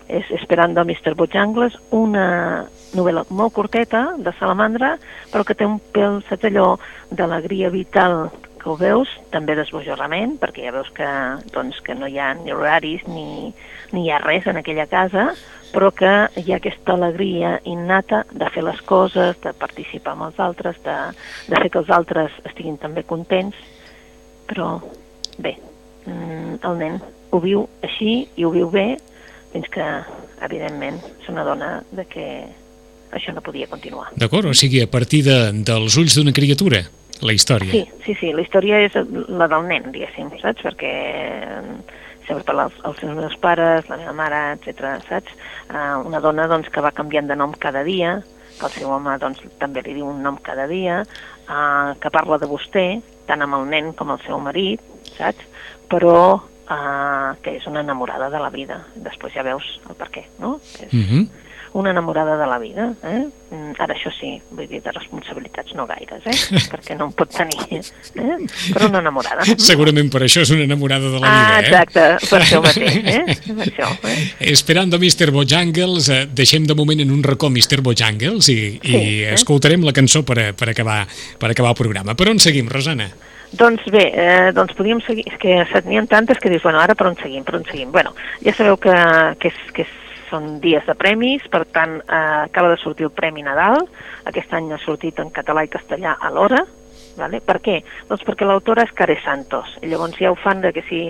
És 0.09 0.25
Esperando 0.33 0.81
a 0.81 0.83
Mr. 0.83 1.13
Bojangles, 1.13 1.75
una 1.93 2.65
novel·la 2.97 3.27
molt 3.29 3.53
curteta, 3.53 4.15
de 4.17 4.33
salamandra, 4.39 4.95
però 5.29 5.45
que 5.45 5.53
té 5.53 5.67
un 5.69 5.77
pèl, 5.93 6.23
saps 6.25 6.47
allò, 6.49 6.71
d'alegria 7.13 7.69
vital 7.69 8.31
que 8.59 8.69
ho 8.69 8.75
veus, 8.79 9.11
també 9.33 9.55
d'esbojorrament, 9.57 10.37
perquè 10.41 10.67
ja 10.67 10.73
veus 10.75 10.89
que, 10.95 11.07
doncs, 11.53 11.79
que 11.85 11.95
no 11.97 12.07
hi 12.09 12.19
ha 12.19 12.33
ni 12.37 12.53
horaris 12.53 13.05
ni, 13.07 13.53
ni 13.93 14.05
hi 14.05 14.11
ha 14.13 14.19
res 14.23 14.47
en 14.49 14.59
aquella 14.59 14.87
casa, 14.91 15.29
però 15.73 15.91
que 15.95 16.11
hi 16.41 16.51
ha 16.51 16.59
aquesta 16.59 16.95
alegria 16.95 17.57
innata 17.69 18.23
de 18.31 18.49
fer 18.53 18.63
les 18.65 18.81
coses, 18.89 19.37
de 19.43 19.53
participar 19.53 20.15
amb 20.15 20.29
els 20.29 20.39
altres, 20.43 20.79
de, 20.85 20.97
de 21.49 21.61
fer 21.61 21.69
que 21.69 21.81
els 21.83 21.91
altres 21.93 22.39
estiguin 22.49 22.79
també 22.81 23.05
contents, 23.07 23.57
però 24.49 24.77
bé, 25.37 25.55
mm, 26.05 26.61
el 26.65 26.81
nen 26.81 26.99
ho 27.29 27.41
viu 27.43 27.67
així 27.85 28.23
i 28.35 28.45
ho 28.45 28.53
viu 28.53 28.71
bé, 28.73 28.87
fins 29.53 29.69
que, 29.73 29.85
evidentment, 30.45 30.99
s'adona 31.25 31.79
de 31.91 32.05
que 32.09 32.25
això 33.15 33.33
no 33.33 33.41
podia 33.41 33.67
continuar. 33.69 34.09
D'acord, 34.17 34.49
o 34.49 34.53
sigui, 34.53 34.81
a 34.83 34.89
partir 34.89 35.23
de, 35.25 35.37
dels 35.65 35.97
ulls 35.97 36.17
d'una 36.17 36.33
criatura, 36.35 36.83
la 37.21 37.33
història. 37.35 37.71
Sí, 37.71 37.83
sí, 38.05 38.15
sí, 38.19 38.33
la 38.33 38.43
història 38.45 38.79
és 38.85 38.95
la 39.27 39.47
del 39.51 39.65
nen, 39.67 39.89
diguéssim, 39.93 40.29
saps? 40.41 40.63
Perquè 40.65 40.91
eh, 42.29 42.43
parla 42.45 42.67
els, 42.69 42.77
els 42.85 43.01
meus 43.17 43.35
pares, 43.41 43.87
la 43.89 43.97
meva 43.99 44.13
mare, 44.15 44.41
etc. 44.57 44.99
saps? 45.07 45.33
Uh, 45.69 45.99
una 46.07 46.21
dona 46.23 46.47
doncs, 46.51 46.69
que 46.73 46.83
va 46.85 46.93
canviant 46.95 47.27
de 47.29 47.37
nom 47.39 47.55
cada 47.57 47.83
dia, 47.87 48.19
que 48.59 48.67
el 48.67 48.75
seu 48.75 48.91
home 48.93 49.17
doncs, 49.21 49.41
també 49.61 49.83
li 49.85 49.97
diu 49.97 50.07
un 50.09 50.21
nom 50.23 50.37
cada 50.45 50.67
dia, 50.69 51.01
uh, 51.47 51.95
que 51.99 52.13
parla 52.13 52.39
de 52.41 52.49
vostè, 52.49 52.85
tant 53.29 53.43
amb 53.45 53.59
el 53.59 53.67
nen 53.71 53.91
com 53.97 54.13
el 54.13 54.21
seu 54.25 54.39
marit, 54.43 54.83
saps? 55.17 55.43
Però 55.89 56.15
uh, 56.37 57.35
que 57.43 57.57
és 57.57 57.67
una 57.67 57.83
enamorada 57.85 58.29
de 58.29 58.41
la 58.41 58.51
vida. 58.53 58.83
Després 58.95 59.33
ja 59.35 59.45
veus 59.45 59.65
el 59.89 59.97
per 59.97 60.09
què, 60.13 60.25
no? 60.39 60.59
És 60.79 60.93
Mhm. 60.93 61.27
Una 61.73 61.91
enamorada 61.91 62.35
de 62.37 62.47
la 62.47 62.57
vida. 62.57 62.93
Eh? 63.03 63.25
Mm, 63.51 63.73
Ara 63.79 63.93
això 63.95 64.09
sí, 64.13 64.31
vull 64.51 64.67
dir, 64.69 64.79
de 64.83 64.91
responsabilitats 64.91 65.73
no 65.77 65.85
gaires, 65.89 66.25
eh? 66.25 66.59
perquè 66.71 66.95
no 66.97 67.05
en 67.09 67.13
pot 67.17 67.29
tenir, 67.33 67.59
eh? 67.79 68.37
però 68.73 68.89
una 68.89 68.99
enamorada. 69.03 69.45
Segurament 69.57 70.09
per 70.13 70.23
això 70.25 70.41
és 70.45 70.51
una 70.55 70.65
enamorada 70.65 71.09
de 71.13 71.19
la 71.21 71.29
Ah, 71.29 71.39
vida, 71.39 71.55
eh? 71.55 71.61
exacte, 71.69 72.05
per 72.29 72.41
això 72.41 72.61
mateix, 72.65 72.99
eh? 73.05 73.37
Per 73.59 73.67
això, 73.67 73.89
eh? 74.09 74.17
Esperando 74.51 74.97
Mr. 74.99 75.31
Bojangles, 75.35 76.09
eh, 76.09 76.25
deixem 76.33 76.65
de 76.69 76.75
moment 76.75 77.01
en 77.05 77.11
un 77.15 77.23
racó 77.23 77.49
Mr. 77.49 77.81
Bojangles 77.85 78.49
i, 78.49 78.59
i 78.81 78.89
Sí, 78.89 79.01
eh? 79.23 79.33
escoltarem 79.37 79.83
la 79.85 79.93
cançó 79.93 80.23
per, 80.25 80.39
a- 80.39 80.51
per, 80.53 80.69
acabar, 80.73 81.03
per 81.39 81.51
acabar 81.53 81.71
el 81.75 81.79
programa. 81.81 82.15
Per 82.17 82.29
on 82.33 82.39
seguim, 82.41 82.67
Rosana? 82.69 83.09
Doncs 83.49 83.87
bé, 83.89 84.03
eh, 84.13 84.51
doncs 84.53 84.75
podríem 84.77 84.99
seguir, 85.01 85.23
és 85.25 85.37
que 85.41 85.55
se 85.71 85.79
n'hi 85.87 85.97
ha 85.97 86.03
tantes 86.05 86.37
que 86.37 86.51
dius, 86.53 86.61
bueno, 86.61 86.77
ara 86.83 86.93
per 86.93 87.07
on 87.09 87.15
seguim, 87.17 87.41
per 87.47 87.55
on 87.57 87.63
seguim? 87.65 87.89
Bueno, 87.91 88.11
ja 88.45 88.53
sabeu 88.53 88.77
que, 88.77 88.93
que, 89.41 89.49
és, 89.49 89.63
que 89.73 89.87
és, 89.87 89.95
són 90.29 90.59
dies 90.61 90.85
de 90.85 90.95
premis, 90.95 91.45
per 91.51 91.65
tant, 91.65 91.99
eh, 91.99 92.43
acaba 92.45 92.69
de 92.69 92.77
sortir 92.77 93.05
el 93.05 93.11
Premi 93.11 93.43
Nadal, 93.43 93.83
aquest 94.25 94.53
any 94.53 94.71
ha 94.73 94.77
sortit 94.85 95.19
en 95.19 95.29
català 95.31 95.63
i 95.65 95.71
castellà 95.71 96.17
alhora, 96.19 96.65
Vale? 97.19 97.41
Per 97.43 97.57
què? 97.59 97.81
Doncs 98.07 98.23
perquè 98.23 98.45
l'autora 98.47 98.85
és 98.87 98.93
Care 98.95 99.17
Santos. 99.19 99.73
I 99.83 99.89
llavors 99.91 100.15
ja 100.21 100.31
ho 100.31 100.37
fan 100.39 100.61
de 100.61 100.71
que 100.71 100.83
si 100.87 101.01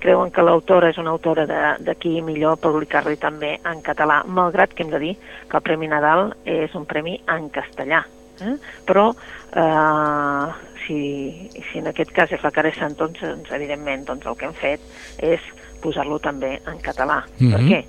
creuen 0.00 0.30
que 0.32 0.42
l'autora 0.42 0.88
és 0.88 0.96
una 0.96 1.10
autora 1.10 1.44
de- 1.44 1.84
d'aquí, 1.84 2.22
millor 2.22 2.56
publicar-li 2.56 3.18
també 3.20 3.58
en 3.64 3.82
català, 3.82 4.22
malgrat 4.24 4.72
que 4.72 4.84
hem 4.84 4.90
de 4.90 4.98
dir 4.98 5.16
que 5.50 5.56
el 5.58 5.62
Premi 5.62 5.88
Nadal 5.88 6.34
és 6.46 6.74
un 6.74 6.86
premi 6.86 7.20
en 7.28 7.50
castellà. 7.50 8.04
Eh? 8.40 8.56
Però 8.86 9.10
eh, 9.54 10.52
si, 10.86 11.50
si 11.70 11.78
en 11.78 11.88
aquest 11.88 12.12
cas 12.12 12.32
és 12.32 12.42
la 12.42 12.50
Care 12.50 12.72
Santos, 12.74 13.12
doncs, 13.20 13.50
evidentment 13.52 14.06
doncs, 14.08 14.26
el 14.26 14.36
que 14.36 14.46
hem 14.48 14.54
fet 14.54 14.80
és 15.18 15.40
posar-lo 15.82 16.18
també 16.20 16.56
en 16.66 16.78
català. 16.80 17.22
Mhm. 17.38 17.52
Per 17.52 17.60
què? 17.68 17.84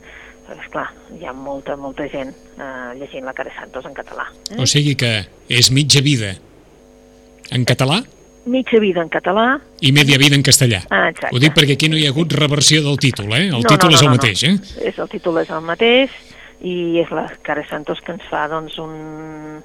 Perquè, 0.51 0.65
esclar, 0.67 0.87
hi 1.15 1.23
ha 1.25 1.31
molta, 1.31 1.77
molta 1.79 2.03
gent 2.11 2.31
eh, 2.59 2.95
llegint 2.99 3.23
la 3.23 3.31
Care 3.37 3.53
Santos 3.55 3.85
en 3.87 3.93
català. 3.95 4.25
Eh? 4.51 4.57
O 4.59 4.67
sigui 4.67 4.97
que 4.99 5.11
és 5.47 5.69
mitja 5.71 6.03
vida 6.03 6.33
en 7.55 7.63
català 7.67 8.01
Mitja 8.41 8.79
vida 8.81 9.03
en 9.05 9.09
català, 9.13 9.59
i 9.85 9.91
media 9.93 10.17
vida 10.17 10.33
en 10.33 10.41
castellà. 10.41 10.79
Ah, 10.89 11.11
exacte. 11.11 11.29
Ho 11.29 11.39
dic 11.39 11.53
perquè 11.53 11.75
aquí 11.77 11.87
no 11.91 11.97
hi 11.99 12.07
ha 12.07 12.09
hagut 12.09 12.33
reversió 12.33 12.81
del 12.81 12.97
títol, 12.97 13.27
eh? 13.37 13.51
El 13.51 13.59
No, 13.61 13.67
títol 13.69 13.91
no, 13.91 13.97
és 13.99 14.01
no, 14.01 14.07
el 14.07 14.09
no, 14.09 14.15
mateix, 14.17 14.41
no. 14.41 14.55
eh? 14.55 14.87
És, 14.89 14.97
el 14.97 15.09
títol 15.11 15.37
és 15.43 15.51
el 15.53 15.61
mateix 15.61 16.15
i 16.65 16.73
és 17.03 17.11
la 17.13 17.27
Cara 17.45 17.61
Santos 17.69 18.01
que 18.01 18.15
ens 18.15 18.25
fa 18.31 18.47
doncs, 18.49 18.79
un, 18.81 19.61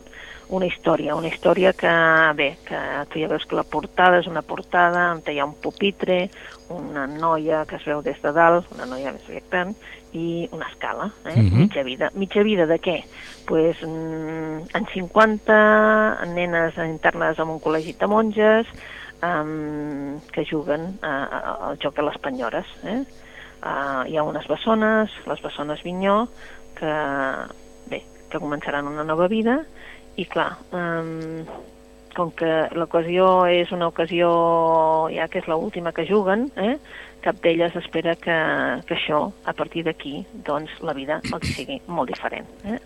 una 0.48 0.66
història, 0.66 1.16
una 1.16 1.26
història 1.28 1.72
que, 1.74 1.92
bé, 2.38 2.48
que 2.66 2.78
tu 3.10 3.18
ja 3.18 3.28
veus 3.30 3.46
que 3.48 3.58
la 3.58 3.64
portada 3.66 4.20
és 4.20 4.28
una 4.30 4.44
portada 4.46 5.08
on 5.10 5.22
hi 5.26 5.40
ha 5.40 5.46
un 5.48 5.56
pupitre, 5.62 6.28
una 6.70 7.06
noia 7.10 7.64
que 7.66 7.76
es 7.80 7.86
veu 7.86 8.02
des 8.02 8.18
de 8.22 8.32
dalt, 8.34 8.68
una 8.74 8.86
noia 8.86 9.14
més 9.16 9.26
gran, 9.50 9.74
i 10.16 10.48
una 10.52 10.68
escala, 10.70 11.10
eh? 11.24 11.36
Mhm. 11.36 11.58
mitja 11.58 11.82
vida. 11.82 12.10
Mitja 12.14 12.42
vida 12.42 12.66
de 12.66 12.78
què? 12.80 13.04
Pues, 13.46 13.76
mm, 13.82 14.70
en 14.74 14.86
50 14.94 16.24
nenes 16.34 16.76
internes 16.78 17.38
en 17.38 17.48
un 17.48 17.60
col·legi 17.60 17.96
de 17.98 18.06
monges 18.06 18.66
um, 19.22 20.20
que 20.32 20.46
juguen 20.46 20.98
a, 21.02 21.24
a, 21.24 21.68
al 21.68 21.78
joc 21.78 21.96
de 21.96 22.02
les 22.02 22.18
penyores. 22.18 22.66
Eh? 22.84 23.04
Uh, 23.62 24.02
hi 24.06 24.16
ha 24.16 24.22
unes 24.22 24.46
bessones, 24.46 25.10
les 25.26 25.42
bessones 25.42 25.82
Vinyó, 25.82 26.28
que, 26.76 26.92
bé, 27.90 28.02
que 28.30 28.38
començaran 28.38 28.86
una 28.86 29.04
nova 29.04 29.28
vida 29.28 29.64
i 30.16 30.24
clar, 30.24 30.50
um, 30.72 31.44
com 32.16 32.30
que 32.32 32.48
l'ocasió 32.72 33.46
és 33.52 33.72
una 33.76 33.90
ocasió 33.92 34.28
ja 35.12 35.28
que 35.28 35.42
és 35.42 35.48
l'última 35.50 35.92
que 35.92 36.06
juguen, 36.08 36.48
eh? 36.56 36.76
cap 37.26 37.40
d'elles 37.42 37.74
espera 37.80 38.14
que, 38.16 38.36
que 38.86 38.96
això, 38.96 39.26
a 39.44 39.52
partir 39.56 39.84
d'aquí, 39.86 40.20
doncs 40.46 40.72
la 40.86 40.94
vida 40.96 41.20
els 41.26 41.52
sigui 41.56 41.80
molt 41.90 42.12
diferent. 42.12 42.48
Eh? 42.64 42.78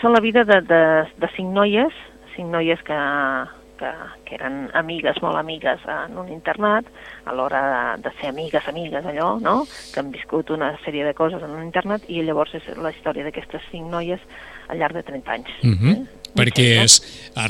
Són 0.00 0.16
la 0.16 0.22
vida 0.24 0.44
de, 0.48 0.60
de, 0.64 0.82
de 1.20 1.30
cinc 1.36 1.52
noies, 1.54 1.94
cinc 2.34 2.50
noies 2.52 2.82
que, 2.88 2.98
que, 3.80 3.92
que 4.26 4.36
eren 4.38 4.66
amigues, 4.76 5.20
molt 5.24 5.38
amigues 5.40 5.84
en 5.92 6.18
un 6.20 6.32
internat, 6.32 6.88
a 7.24 7.36
l'hora 7.36 7.62
de, 7.70 8.08
de 8.08 8.14
ser 8.18 8.32
amigues, 8.32 8.68
amigues, 8.68 9.06
allò, 9.06 9.36
no?, 9.42 9.58
que 9.92 10.02
han 10.02 10.12
viscut 10.14 10.52
una 10.56 10.72
sèrie 10.84 11.06
de 11.06 11.14
coses 11.16 11.44
en 11.44 11.54
un 11.54 11.64
internat, 11.64 12.08
i 12.08 12.24
llavors 12.24 12.56
és 12.58 12.68
la 12.80 12.92
història 12.94 13.28
d'aquestes 13.28 13.68
cinc 13.70 13.90
noies 13.92 14.22
al 14.68 14.80
llarg 14.80 14.98
de 14.98 15.04
30 15.06 15.36
anys. 15.38 15.52
Uh 15.62 15.76
-huh. 15.76 15.92
eh? 15.92 16.25
Perquè 16.36 16.68
es 16.84 17.00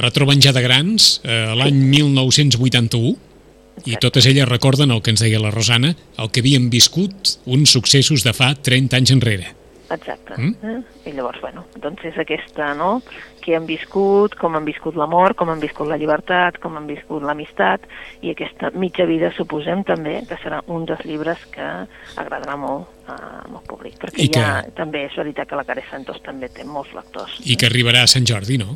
retroben 0.01 0.43
ja 0.43 0.55
de 0.57 0.63
grans 0.65 1.17
eh, 1.25 1.53
l'any 1.59 1.79
1981 1.93 3.17
i 3.87 3.99
totes 4.01 4.27
elles 4.31 4.49
recorden 4.49 4.91
el 4.95 5.03
que 5.05 5.13
ens 5.13 5.23
deia 5.23 5.43
la 5.43 5.53
Rosana, 5.53 5.93
el 6.17 6.33
que 6.33 6.41
havien 6.41 6.71
viscut 6.73 7.37
uns 7.45 7.75
successos 7.77 8.25
de 8.25 8.33
fa 8.37 8.55
30 8.57 8.97
anys 8.97 9.13
enrere. 9.15 9.53
Exacte. 9.91 10.35
Mm? 10.37 10.55
Eh? 10.63 11.11
I 11.11 11.15
llavors, 11.15 11.41
bueno, 11.41 11.67
doncs 11.83 12.05
és 12.09 12.19
aquesta, 12.19 12.73
no?, 12.79 13.01
que 13.43 13.55
han 13.55 13.67
viscut, 13.69 14.35
com 14.35 14.57
han 14.59 14.67
viscut 14.67 14.97
l'amor, 14.99 15.37
com 15.39 15.53
han 15.53 15.63
viscut 15.63 15.87
la 15.87 15.99
llibertat, 16.01 16.59
com 16.63 16.75
han 16.79 16.89
viscut 16.91 17.23
l'amistat, 17.23 17.87
i 18.27 18.33
aquesta 18.33 18.73
mitja 18.75 19.07
vida, 19.07 19.31
suposem 19.37 19.85
també, 19.87 20.19
que 20.27 20.39
serà 20.43 20.65
un 20.67 20.89
dels 20.89 21.05
llibres 21.07 21.45
que 21.55 21.69
agradarà 22.19 22.59
molt 22.59 22.91
al 23.07 23.63
públic, 23.69 24.01
perquè 24.03 24.27
I 24.27 24.33
que... 24.35 24.43
ja 24.43 24.65
també 24.75 25.05
és 25.07 25.15
veritat 25.15 25.47
que 25.47 25.61
la 25.61 25.67
Care 25.69 25.87
Santos 25.93 26.19
també 26.27 26.51
té 26.51 26.67
molts 26.67 26.91
lectors. 26.97 27.39
I 27.47 27.55
que 27.55 27.71
arribarà 27.71 28.03
a 28.03 28.11
Sant 28.11 28.27
Jordi, 28.27 28.59
no? 28.59 28.75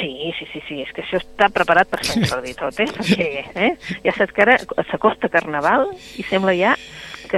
Sí, 0.00 0.32
sí, 0.38 0.46
sí, 0.52 0.62
sí, 0.68 0.80
és 0.82 0.90
que 0.94 1.02
això 1.02 1.18
està 1.20 1.50
preparat 1.52 1.90
per 1.90 2.00
Sant 2.06 2.24
Jordi 2.26 2.54
tot, 2.58 2.78
eh? 2.82 2.86
Perquè, 2.94 3.28
eh? 3.54 3.70
Ja 4.06 4.14
saps 4.16 4.34
que 4.34 4.44
ara 4.46 4.56
s'acosta 4.88 5.30
Carnaval 5.30 5.90
i 6.18 6.26
sembla 6.26 6.54
ja 6.56 6.74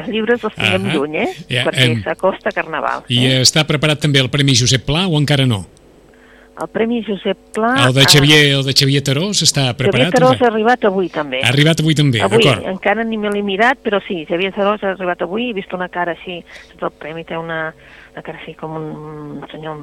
els 0.00 0.08
llibres 0.08 0.42
els 0.44 0.54
tinguem 0.54 0.86
Ah, 0.88 0.94
lluny, 0.94 1.16
eh? 1.16 1.28
ja, 1.48 1.64
Perquè 1.68 1.84
em- 1.90 2.02
s'acosta 2.02 2.50
Carnaval. 2.52 3.04
I 3.08 3.24
eh? 3.26 3.40
està 3.42 3.66
preparat 3.68 4.00
també 4.00 4.18
el 4.20 4.30
Premi 4.30 4.54
Josep 4.56 4.84
Pla 4.86 5.06
o 5.08 5.18
encara 5.20 5.46
no? 5.46 5.66
El 6.60 6.68
Premi 6.68 7.02
Josep 7.02 7.38
Pla... 7.56 7.86
El 7.88 7.94
de 7.96 8.02
ah, 8.02 8.08
Xavier, 8.08 8.40
el 8.58 8.64
de 8.64 8.74
Xavier 8.76 9.00
Tarós 9.02 9.40
està 9.42 9.70
Xavier 9.70 9.76
preparat? 9.78 10.12
Tarós 10.12 10.42
ha 10.42 10.50
arribat 10.50 10.84
avui, 10.84 11.08
també. 11.08 11.40
Ha 11.42 11.48
arribat 11.48 11.80
avui 11.80 11.94
també, 11.96 12.20
Avui, 12.20 12.44
d'acord. 12.44 12.66
encara 12.68 13.04
ni 13.08 13.16
me 13.16 13.30
l'he 13.32 13.40
mirat, 13.42 13.78
però 13.82 14.02
sí, 14.06 14.26
Xavier 14.28 14.52
Tarós 14.52 14.84
ha 14.84 14.92
arribat 14.92 15.22
avui, 15.24 15.48
he 15.50 15.54
vist 15.56 15.72
una 15.72 15.88
cara 15.88 16.12
així, 16.12 16.42
el 16.78 16.90
premi 17.00 17.24
té 17.24 17.38
una, 17.40 17.72
una 18.12 18.22
cara 18.24 18.38
així 18.42 18.52
com 18.58 18.74
un 18.76 19.44
senyor 19.50 19.78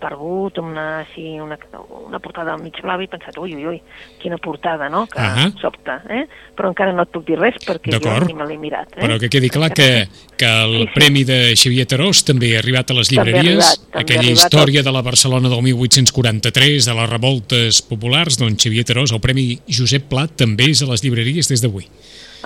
barbut, 0.00 0.58
una, 0.62 0.84
així, 1.02 1.36
una, 1.42 1.58
una 2.06 2.20
portada 2.24 2.56
mig 2.56 2.78
blava 2.80 3.04
i 3.04 3.08
he 3.08 3.12
pensat, 3.12 3.36
ui, 3.42 3.52
ui, 3.56 3.66
ui, 3.68 3.80
quina 4.22 4.38
portada, 4.42 4.88
no?, 4.92 5.04
que 5.12 5.20
Ahà. 5.20 5.50
sobta, 5.60 5.98
eh? 6.08 6.24
Però 6.56 6.70
encara 6.72 6.94
no 6.96 7.04
et 7.04 7.12
puc 7.12 7.26
dir 7.28 7.36
res 7.40 7.58
perquè 7.66 7.98
jo 8.00 8.14
ni 8.24 8.36
me 8.36 8.48
l'he 8.48 8.56
mirat, 8.60 8.96
eh? 8.96 9.02
Però 9.04 9.18
que 9.20 9.28
quedi 9.32 9.52
clar 9.52 9.70
que, 9.76 10.08
que 10.40 10.48
el 10.48 10.76
Sí, 10.76 10.82
sí. 10.86 10.92
Premi 10.96 11.24
de 11.28 11.38
Xavier 11.56 11.86
Tarós 11.90 12.24
també 12.24 12.54
ha 12.54 12.60
arribat 12.62 12.90
a 12.92 12.96
les 12.96 13.10
També 13.12 13.32
llibreries, 13.32 13.60
arribat, 13.60 13.86
també 13.92 14.04
aquella 14.04 14.24
arribat 14.24 14.46
història 14.46 14.82
de 14.86 14.96
la 14.96 15.02
Barcelona 15.04 15.52
del 15.52 15.62
1843, 15.68 16.88
de 16.88 16.94
les 17.00 17.10
revoltes 17.12 17.82
populars, 17.84 18.40
doncs 18.40 18.64
Xavier 18.64 18.86
Tarós, 18.88 19.12
el 19.12 19.20
Premi 19.24 19.50
Josep 19.68 20.08
Pla 20.08 20.26
també 20.28 20.70
és 20.72 20.80
a 20.80 20.88
les 20.88 21.04
llibreries 21.04 21.52
des 21.52 21.64
d'avui. 21.64 21.90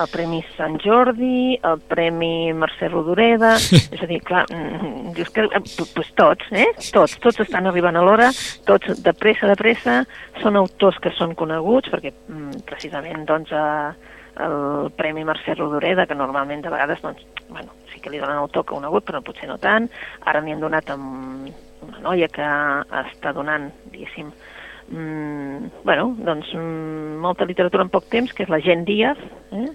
El 0.01 0.09
Premi 0.09 0.41
Sant 0.57 0.79
Jordi, 0.81 1.59
el 1.67 1.81
Premi 1.91 2.53
Mercè 2.57 2.89
Rodoreda, 2.89 3.55
és 3.95 4.01
a 4.01 4.09
dir, 4.09 4.21
clar, 4.27 4.45
mm, 4.53 5.13
dius 5.17 5.33
que, 5.35 5.45
eh, 5.45 5.63
pues 5.95 6.13
tots, 6.19 6.47
eh? 6.53 6.69
Tots, 6.95 7.19
tots 7.23 7.43
estan 7.45 7.69
arribant 7.69 7.99
a 7.99 8.05
l'hora, 8.05 8.31
tots 8.69 9.03
de 9.05 9.15
pressa, 9.17 9.51
de 9.51 9.57
pressa, 9.61 10.01
són 10.41 10.57
autors 10.61 11.01
que 11.03 11.13
són 11.17 11.35
coneguts, 11.39 11.93
perquè 11.93 12.15
mm, 12.15 12.63
precisament, 12.69 13.27
doncs, 13.29 13.53
eh, 13.53 14.15
el 14.41 14.89
Premi 14.97 15.27
Mercè 15.29 15.57
Rodoreda, 15.59 16.07
que 16.09 16.17
normalment 16.17 16.63
de 16.65 16.73
vegades, 16.73 17.03
doncs, 17.05 17.27
bueno, 17.51 17.75
sí 17.93 18.01
que 18.01 18.13
li 18.13 18.23
donen 18.23 18.41
autor 18.41 18.65
conegut, 18.69 19.05
però 19.05 19.21
potser 19.25 19.51
no 19.51 19.59
tant, 19.61 19.91
ara 20.25 20.41
n'hi 20.41 20.55
han 20.55 20.65
donat 20.65 20.95
amb 20.95 21.51
una 21.85 22.01
noia 22.05 22.29
que 22.33 22.47
està 23.03 23.35
donant, 23.37 23.69
diguéssim, 23.93 24.33
mm, 24.95 25.85
bueno, 25.85 26.15
doncs 26.25 26.55
mm, 26.55 27.21
molta 27.21 27.45
literatura 27.49 27.85
en 27.85 27.93
poc 27.93 28.09
temps, 28.13 28.33
que 28.33 28.47
és 28.47 28.53
la 28.53 28.63
Gent 28.65 28.87
Díaz, 28.89 29.21
eh? 29.53 29.69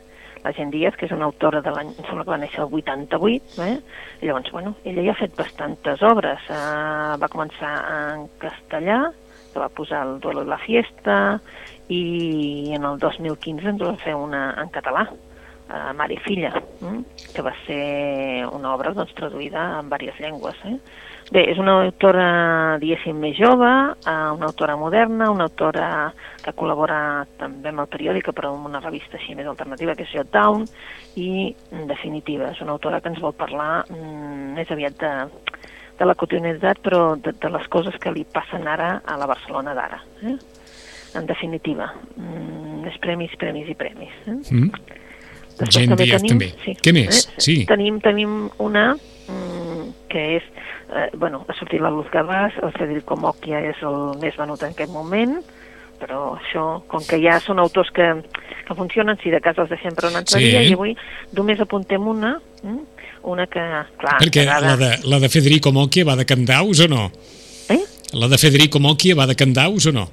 La 0.46 0.54
Gent 0.54 0.70
Díaz, 0.70 0.94
que 0.94 1.08
és 1.08 1.14
una 1.16 1.26
autora 1.26 1.60
de 1.66 1.72
l'any, 1.74 1.90
em 1.90 2.06
sembla 2.06 2.24
que 2.24 2.30
va 2.30 2.38
néixer 2.38 2.62
el 2.62 2.74
88, 2.78 3.64
eh? 3.66 3.78
Llavors, 4.22 4.52
bueno, 4.54 4.76
ella 4.86 5.08
ja 5.08 5.16
ha 5.16 5.18
fet 5.24 5.34
bastantes 5.40 6.04
obres, 6.06 6.44
eh, 6.54 7.14
va 7.18 7.30
començar 7.34 7.72
en 7.96 8.28
castellà, 8.44 9.00
que 9.52 9.64
va 9.64 9.72
posar 9.74 10.04
el 10.06 10.20
duelo 10.22 10.44
i 10.46 10.52
la 10.52 10.60
fiesta, 10.62 11.16
i 11.90 12.04
en 12.78 12.86
el 12.86 13.02
2015 13.02 13.72
ens 13.74 13.82
va 13.82 13.96
fer 14.04 14.14
una 14.14 14.52
en 14.62 14.70
català, 14.76 15.08
eh, 15.10 15.92
Mare 15.98 16.14
i 16.14 16.22
filla, 16.22 16.54
mm? 16.78 17.02
que 17.34 17.46
va 17.50 17.56
ser 17.66 18.46
una 18.46 18.76
obra 18.76 18.94
doncs, 18.94 19.18
traduïda 19.18 19.66
en 19.80 19.90
diverses 19.90 20.22
llengües. 20.22 20.62
Eh? 20.70 20.78
Bé, 21.34 21.42
és 21.50 21.58
una 21.58 21.80
autora, 21.82 22.26
diguéssim, 22.82 23.18
més 23.18 23.34
jove, 23.40 23.70
eh, 23.98 24.12
una 24.36 24.46
autora 24.46 24.76
moderna, 24.78 25.32
una 25.34 25.48
autora 25.50 25.88
que 26.44 26.54
col·labora 26.54 27.26
també 27.40 27.72
amb 27.72 27.82
el 27.82 27.90
periòdic, 27.90 28.30
però 28.38 28.52
amb 28.54 28.68
una 28.70 28.82
revista 28.84 29.18
així 29.18 29.34
més 29.34 29.48
alternativa, 29.50 29.96
que 29.98 30.06
és 30.06 30.14
Jot 30.14 30.30
Down, 30.34 30.68
i, 31.18 31.56
en 31.74 31.88
definitiva, 31.90 32.52
és 32.54 32.62
una 32.62 32.76
autora 32.78 33.02
que 33.02 33.10
ens 33.10 33.22
vol 33.24 33.34
parlar 33.34 33.88
mm, 33.90 34.52
més 34.60 34.70
aviat 34.76 35.00
de, 35.02 35.14
de 35.98 36.06
la 36.06 36.16
quotidianitat, 36.20 36.84
però 36.86 37.16
de, 37.18 37.34
de 37.34 37.52
les 37.58 37.66
coses 37.74 37.98
que 38.02 38.14
li 38.14 38.26
passen 38.38 38.68
ara 38.70 39.00
a 39.02 39.18
la 39.18 39.30
Barcelona 39.32 39.74
d'ara. 39.74 40.04
Eh? 40.22 40.36
En 41.18 41.26
definitiva, 41.26 41.90
mm, 42.20 42.86
és 42.92 43.02
premis, 43.02 43.34
premis 43.42 43.72
i 43.72 43.78
premis. 43.80 44.14
Eh? 44.28 44.38
Mm? 44.60 44.70
Després 45.56 45.88
Gent 45.88 45.98
Díaz 45.98 46.26
també. 46.28 46.52
Què 46.84 46.94
més? 46.94 47.26
Eh? 47.32 47.42
Sí. 47.42 47.58
Tenim, 47.66 47.98
tenim 48.04 48.44
una 48.62 48.92
mm, 48.94 49.88
que 50.12 50.26
és, 50.38 50.50
eh, 50.94 51.10
bueno, 51.18 51.46
ha 51.48 51.54
sortit 51.58 51.82
la 51.82 51.90
Luz 51.94 52.08
Gavàs, 52.14 52.58
el 52.64 52.74
Federico 52.78 53.16
Mocchia 53.18 53.62
és 53.72 53.82
el 53.82 54.18
més 54.22 54.36
venut 54.38 54.62
en 54.64 54.74
aquest 54.76 54.92
moment, 54.92 55.38
però 56.00 56.36
això, 56.36 56.82
com 56.92 57.04
que 57.08 57.20
ja 57.24 57.38
són 57.40 57.60
autors 57.64 57.90
que, 57.96 58.10
que 58.68 58.76
funcionen, 58.76 59.18
si 59.24 59.32
de 59.32 59.40
cas 59.42 59.58
els 59.58 59.70
deixem 59.72 59.96
per 59.96 60.10
un 60.10 60.20
altre 60.20 60.40
Sí. 60.40 60.50
dia, 60.50 60.62
i 60.64 60.74
avui 60.76 60.96
només 61.34 61.60
apuntem 61.64 62.06
una, 62.08 62.36
mm, 62.64 62.82
una 63.24 63.48
que, 63.48 63.64
clar, 63.98 64.20
Perquè 64.22 64.44
que 64.44 64.46
la 64.46 64.76
de, 64.78 64.92
la 65.08 65.20
de 65.20 65.30
Federico 65.30 65.72
Mocchia 65.72 66.06
va 66.06 66.16
de 66.16 66.26
Candaus 66.26 66.82
o 66.82 66.88
no? 66.88 67.12
Eh? 67.70 67.80
La 68.14 68.28
de 68.28 68.38
Federico 68.38 68.80
Mocchia 68.80 69.16
va 69.16 69.26
de 69.26 69.36
Candaus 69.36 69.88
o 69.88 69.92
no? 69.92 70.10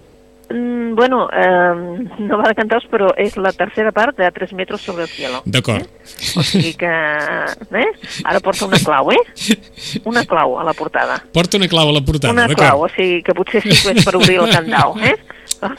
Bueno, 0.94 1.28
eh, 1.32 2.06
no 2.18 2.38
va 2.38 2.48
de 2.48 2.54
cantaus, 2.58 2.84
però 2.90 3.10
és 3.16 3.36
la 3.36 3.52
tercera 3.52 3.92
part 3.92 4.16
de 4.18 4.30
3 4.30 4.52
metres 4.58 4.80
sobre 4.80 5.04
el 5.04 5.08
cielo. 5.08 5.42
D'acord. 5.44 5.86
O 6.36 6.42
sigui 6.42 6.74
que... 6.78 6.90
Eh? 6.90 7.86
Ara 8.24 8.40
porta 8.44 8.66
una 8.66 8.78
clau, 8.82 9.12
eh? 9.12 9.22
Una 10.04 10.24
clau 10.28 10.58
a 10.60 10.64
la 10.64 10.74
portada. 10.74 11.18
Porta 11.32 11.56
una 11.56 11.68
clau 11.68 11.88
a 11.88 11.96
la 11.96 12.02
portada, 12.04 12.32
Una 12.32 12.46
clau, 12.50 12.82
o 12.82 12.86
d'acord? 12.86 12.96
sigui 12.96 13.22
que 13.22 13.34
potser 13.38 13.62
sí 13.64 13.74
que 13.76 13.96
és 13.96 14.04
per 14.04 14.16
obrir 14.18 14.38
el 14.42 14.50
candau, 14.52 14.96
eh? 15.00 15.16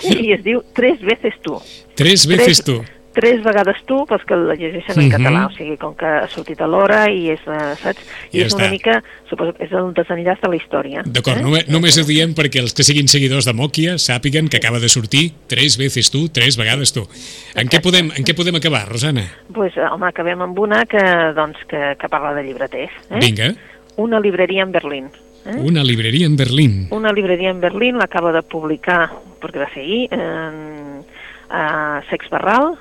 I 0.10 0.34
es 0.38 0.44
diu 0.46 0.62
Tres 0.74 1.02
veces 1.02 1.36
tu. 1.44 1.58
Tres 1.96 2.26
veces 2.28 2.64
tu. 2.64 2.80
Tres 3.14 3.44
vegades 3.44 3.78
tu, 3.86 4.06
pels 4.10 4.24
que 4.26 4.36
la 4.36 4.56
llegeixen 4.56 4.98
en 5.00 5.06
Mhm. 5.08 5.12
català, 5.12 5.46
o 5.46 5.52
sigui, 5.52 5.78
com 5.78 5.94
que 5.96 6.06
ha 6.06 6.28
sortit 6.28 6.60
a 6.62 6.68
l'hora 6.68 7.10
i 7.12 7.30
és, 7.30 7.40
eh, 7.46 7.76
saps? 7.82 8.02
I 8.32 8.40
Ja 8.40 8.46
és 8.48 8.54
una 8.56 8.66
està. 8.66 8.72
mica, 8.72 9.04
suposo 9.30 9.54
que 9.54 9.66
és 9.66 9.72
el 9.72 9.94
desenllaç 9.94 10.42
de 10.42 10.50
la 10.50 10.56
història. 10.56 11.04
D'acord, 11.06 11.38
eh? 11.38 11.44
només, 11.44 11.68
només 11.70 11.98
ho 11.98 12.04
diem 12.06 12.34
perquè 12.34 12.60
els 12.60 12.74
que 12.74 12.84
siguin 12.84 13.08
seguidors 13.08 13.46
de 13.46 13.54
Mocchia 13.54 13.96
sàpiguen 14.00 14.50
que 14.50 14.58
acaba 14.58 14.80
de 14.80 14.90
sortir 14.90 15.32
tres 15.48 15.78
veces 15.78 16.10
tu, 16.10 16.28
tres 16.30 16.58
vegades 16.58 16.92
tu. 16.92 17.08
En 17.56 17.68
què 17.70 17.80
podem, 17.82 18.12
en 18.16 18.24
què 18.24 18.34
podem 18.36 18.56
acabar, 18.56 18.88
Rosana? 18.90 19.24
pues, 19.54 19.78
eh, 19.78 19.82
home, 19.86 20.08
acabem 20.08 20.42
amb 20.42 20.58
una 20.58 20.86
que, 20.86 20.98
doncs, 21.36 21.58
que, 21.68 21.96
que 22.00 22.10
parla 22.10 22.34
de 22.34 22.44
llibreters. 22.44 22.92
Eh? 23.12 23.20
Vinga, 23.20 23.54
Una 23.96 24.20
libreria 24.20 24.64
en 24.64 24.72
Berlín. 24.72 25.10
Eh? 25.46 25.52
una 25.60 25.84
libreria 25.84 26.26
en 26.26 26.36
Berlín. 26.36 26.88
Una 26.90 27.12
libreria 27.12 27.50
en 27.52 27.60
Berlín 27.62 27.98
l'acaba 28.00 28.32
de 28.32 28.42
publicar, 28.42 29.12
perquè 29.40 29.60
va 29.60 29.70
ser 29.74 29.82
ahir, 29.84 30.08
en, 30.12 31.06
a 31.50 32.02
Sex 32.10 32.30
Barral, 32.32 32.74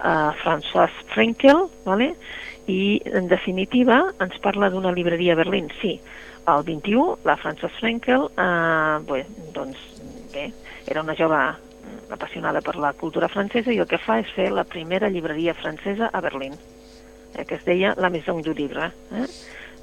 a 0.00 0.32
François 0.42 0.90
Frenkel, 1.14 1.66
¿vale? 1.84 2.14
i 2.70 3.00
en 3.04 3.26
definitiva 3.28 4.12
ens 4.20 4.36
parla 4.44 4.68
d'una 4.70 4.92
libreria 4.94 5.32
a 5.34 5.40
Berlín. 5.40 5.70
Sí, 5.80 6.00
el 6.46 6.62
21, 6.64 7.18
la 7.24 7.36
François 7.36 7.72
Frenkel, 7.80 8.28
eh, 8.36 8.98
bé, 9.08 9.24
doncs, 9.54 9.78
bé, 10.32 10.52
era 10.86 11.02
una 11.02 11.16
jove 11.18 11.40
apassionada 12.10 12.60
per 12.60 12.76
la 12.76 12.92
cultura 12.92 13.28
francesa 13.28 13.72
i 13.72 13.78
el 13.78 13.88
que 13.90 13.98
fa 13.98 14.18
és 14.20 14.30
fer 14.34 14.50
la 14.52 14.64
primera 14.64 15.08
llibreria 15.08 15.54
francesa 15.54 16.10
a 16.12 16.20
Berlín, 16.20 16.54
eh, 17.34 17.44
que 17.44 17.56
es 17.56 17.64
deia 17.64 17.94
La 17.98 18.10
Maison 18.10 18.42
du 18.42 18.54
Livre. 18.54 18.90
Eh? 19.12 19.26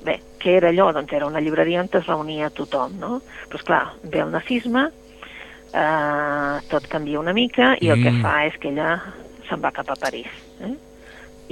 Bé, 0.05 0.19
què 0.39 0.57
era 0.59 0.69
allò? 0.69 0.91
Doncs 0.93 1.11
era 1.13 1.27
una 1.27 1.41
llibreria 1.41 1.81
on 1.81 1.89
es 1.91 2.05
reunia 2.05 2.49
tothom, 2.49 2.99
no? 2.99 3.21
Però, 3.49 3.59
esclar, 3.59 3.83
ve 4.03 4.19
el 4.19 4.31
nazisme, 4.31 4.89
eh, 5.73 6.59
tot 6.69 6.87
canvia 6.87 7.19
una 7.19 7.33
mica 7.33 7.75
i 7.81 7.89
el 7.89 8.03
que 8.03 8.11
Mm. 8.11 8.21
fa 8.21 8.45
és 8.45 8.57
que 8.59 8.69
ella 8.69 9.01
se'n 9.49 9.61
va 9.63 9.71
cap 9.75 9.89
a 9.89 9.95
París. 9.99 10.27
Eh? 10.61 10.73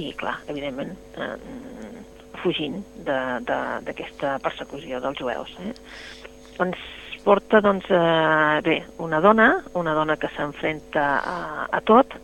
I, 0.04 0.12
clar, 0.20 0.36
evidentment, 0.52 0.92
eh, 1.16 2.04
fugint 2.42 2.82
de- 2.94 3.40
de- 3.48 3.80
d'aquesta 3.86 4.38
persecució 4.44 5.00
dels 5.00 5.18
jueus. 5.18 5.54
Eh? 5.64 5.72
Doncs 6.58 6.78
porta, 7.24 7.60
doncs, 7.60 7.84
eh, 7.90 8.60
bé, 8.62 8.84
una 8.98 9.20
dona, 9.20 9.62
una 9.74 9.94
dona 9.94 10.16
que 10.16 10.28
s'enfrenta 10.36 11.06
a, 11.24 11.66
a 11.72 11.80
tot, 11.80 12.14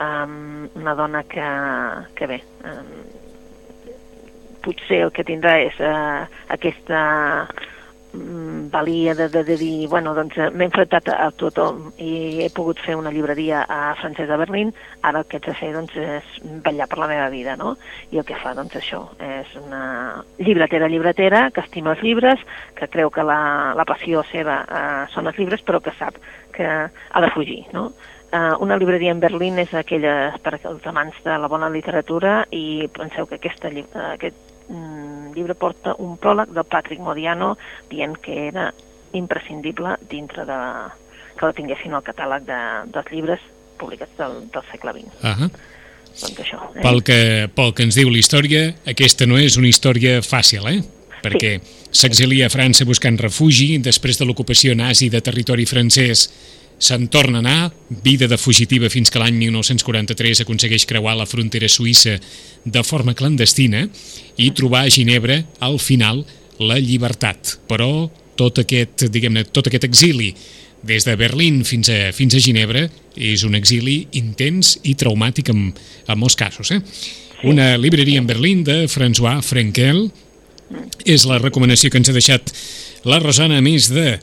um, 0.00 0.68
una 0.74 0.94
dona 0.94 1.22
que, 1.24 1.46
que 2.14 2.26
bé, 2.26 2.40
um, 2.64 2.90
potser 4.64 5.02
el 5.04 5.12
que 5.12 5.24
tindrà 5.24 5.58
és 5.64 5.76
uh, 5.80 6.24
aquesta 6.54 7.00
valia 8.70 9.14
de, 9.14 9.28
de, 9.28 9.44
de 9.44 9.56
dir, 9.56 9.88
bueno, 9.88 10.14
doncs 10.14 10.36
eh, 10.38 10.48
m'he 10.50 10.68
enfrontat 10.68 11.10
a 11.14 11.28
tothom 11.38 11.90
i 11.98 12.44
he 12.44 12.48
pogut 12.54 12.80
fer 12.84 12.96
una 12.98 13.12
llibreria 13.14 13.64
a 13.68 13.94
Francesc 14.00 14.30
de 14.30 14.38
Berlín, 14.40 14.72
ara 15.02 15.22
el 15.22 15.28
que 15.28 15.38
haig 15.38 15.48
de 15.48 15.56
fer 15.58 15.72
doncs, 15.74 15.96
és 15.96 16.38
vetllar 16.64 16.88
per 16.90 17.00
la 17.02 17.10
meva 17.10 17.28
vida, 17.32 17.56
no? 17.60 17.74
I 18.12 18.22
el 18.22 18.26
que 18.28 18.38
fa, 18.40 18.54
doncs, 18.56 18.76
això, 18.80 19.02
és 19.18 19.52
una 19.60 20.24
llibretera 20.38 20.88
llibretera 20.88 21.48
que 21.54 21.64
estima 21.64 21.94
els 21.94 22.02
llibres, 22.02 22.42
que 22.78 22.88
creu 22.88 23.12
que 23.14 23.26
la, 23.26 23.38
la 23.76 23.86
passió 23.88 24.24
seva 24.32 24.62
eh, 24.64 25.04
són 25.14 25.30
els 25.30 25.38
llibres, 25.38 25.62
però 25.66 25.82
que 25.84 25.94
sap 25.98 26.18
que 26.54 26.66
ha 26.66 27.20
de 27.20 27.30
fugir, 27.34 27.64
no? 27.74 27.90
Uh, 28.34 28.56
una 28.58 28.74
llibreria 28.74 29.12
en 29.14 29.20
Berlín 29.22 29.60
és 29.62 29.70
aquella 29.78 30.32
per 30.42 30.56
als 30.56 30.86
amants 30.90 31.20
de 31.22 31.36
la 31.38 31.46
bona 31.46 31.68
literatura 31.70 32.40
i 32.50 32.88
penseu 32.90 33.28
que 33.30 33.38
aquesta, 33.38 33.70
aquest 34.08 34.53
mm, 34.68 35.34
llibre 35.34 35.54
porta 35.54 35.94
un 35.98 36.16
pròleg 36.20 36.52
de 36.54 36.64
Patrick 36.64 37.02
Modiano 37.02 37.54
dient 37.90 38.16
que 38.22 38.48
era 38.48 38.72
imprescindible 39.12 39.96
dintre 40.10 40.44
de 40.44 40.58
que 41.34 41.46
la 41.46 41.54
tinguessin 41.54 41.94
al 41.94 42.04
catàleg 42.06 42.46
de, 42.46 42.58
dels 42.94 43.12
llibres 43.12 43.46
publicats 43.78 44.16
del, 44.18 44.44
del 44.54 44.66
segle 44.70 44.92
XX. 44.92 45.14
Uh 45.22 45.30
-huh. 45.30 45.50
Doncs 46.14 46.38
això. 46.38 46.58
Eh? 46.74 46.82
Pel, 46.82 47.02
que, 47.02 47.48
pel 47.54 47.74
que 47.74 47.82
ens 47.82 47.94
diu 47.94 48.10
la 48.10 48.18
història, 48.18 48.74
aquesta 48.86 49.26
no 49.26 49.38
és 49.38 49.56
una 49.56 49.68
història 49.68 50.20
fàcil, 50.22 50.66
eh? 50.70 50.82
perquè 51.24 51.60
s'exilia 51.90 52.46
a 52.46 52.52
França 52.52 52.84
buscant 52.84 53.16
refugi 53.18 53.78
després 53.78 54.18
de 54.20 54.26
l'ocupació 54.28 54.74
nazi 54.74 55.08
de 55.08 55.22
territori 55.24 55.64
francès 55.64 56.28
se'n 56.84 57.06
torna 57.08 57.40
a 57.40 57.44
anar, 57.44 57.72
vida 58.04 58.28
de 58.28 58.36
fugitiva 58.36 58.90
fins 58.92 59.10
que 59.10 59.20
l'any 59.22 59.38
1943 59.46 60.44
aconsegueix 60.44 60.84
creuar 60.88 61.16
la 61.16 61.28
frontera 61.28 61.70
suïssa 61.70 62.18
de 62.64 62.82
forma 62.84 63.14
clandestina 63.16 63.86
i 64.36 64.50
trobar 64.56 64.84
a 64.84 64.92
Ginebra, 64.92 65.40
al 65.64 65.78
final, 65.80 66.24
la 66.60 66.76
llibertat. 66.78 67.56
Però 67.70 68.10
tot 68.36 68.60
aquest, 68.62 69.06
diguem-ne, 69.14 69.46
tot 69.54 69.70
aquest 69.70 69.88
exili 69.88 70.34
des 70.84 71.06
de 71.08 71.16
Berlín 71.16 71.62
fins 71.64 71.88
a, 71.88 72.12
fins 72.12 72.36
a 72.36 72.42
Ginebra 72.44 72.84
és 73.16 73.44
un 73.46 73.56
exili 73.56 74.02
intens 74.20 74.76
i 74.84 74.96
traumàtic 75.00 75.48
en, 75.54 75.70
en 75.72 76.20
molts 76.20 76.36
casos. 76.36 76.70
Eh? 76.74 76.80
Una 77.48 77.74
libreria 77.80 78.20
en 78.20 78.28
Berlín 78.28 78.64
de 78.66 78.84
François 78.92 79.40
Frenkel 79.44 80.08
és 81.04 81.24
la 81.28 81.40
recomanació 81.40 81.90
que 81.90 82.00
ens 82.00 82.10
ha 82.10 82.16
deixat 82.16 82.52
la 83.04 83.20
Rosana, 83.20 83.58
a 83.60 83.64
més 83.64 83.90
de 83.92 84.18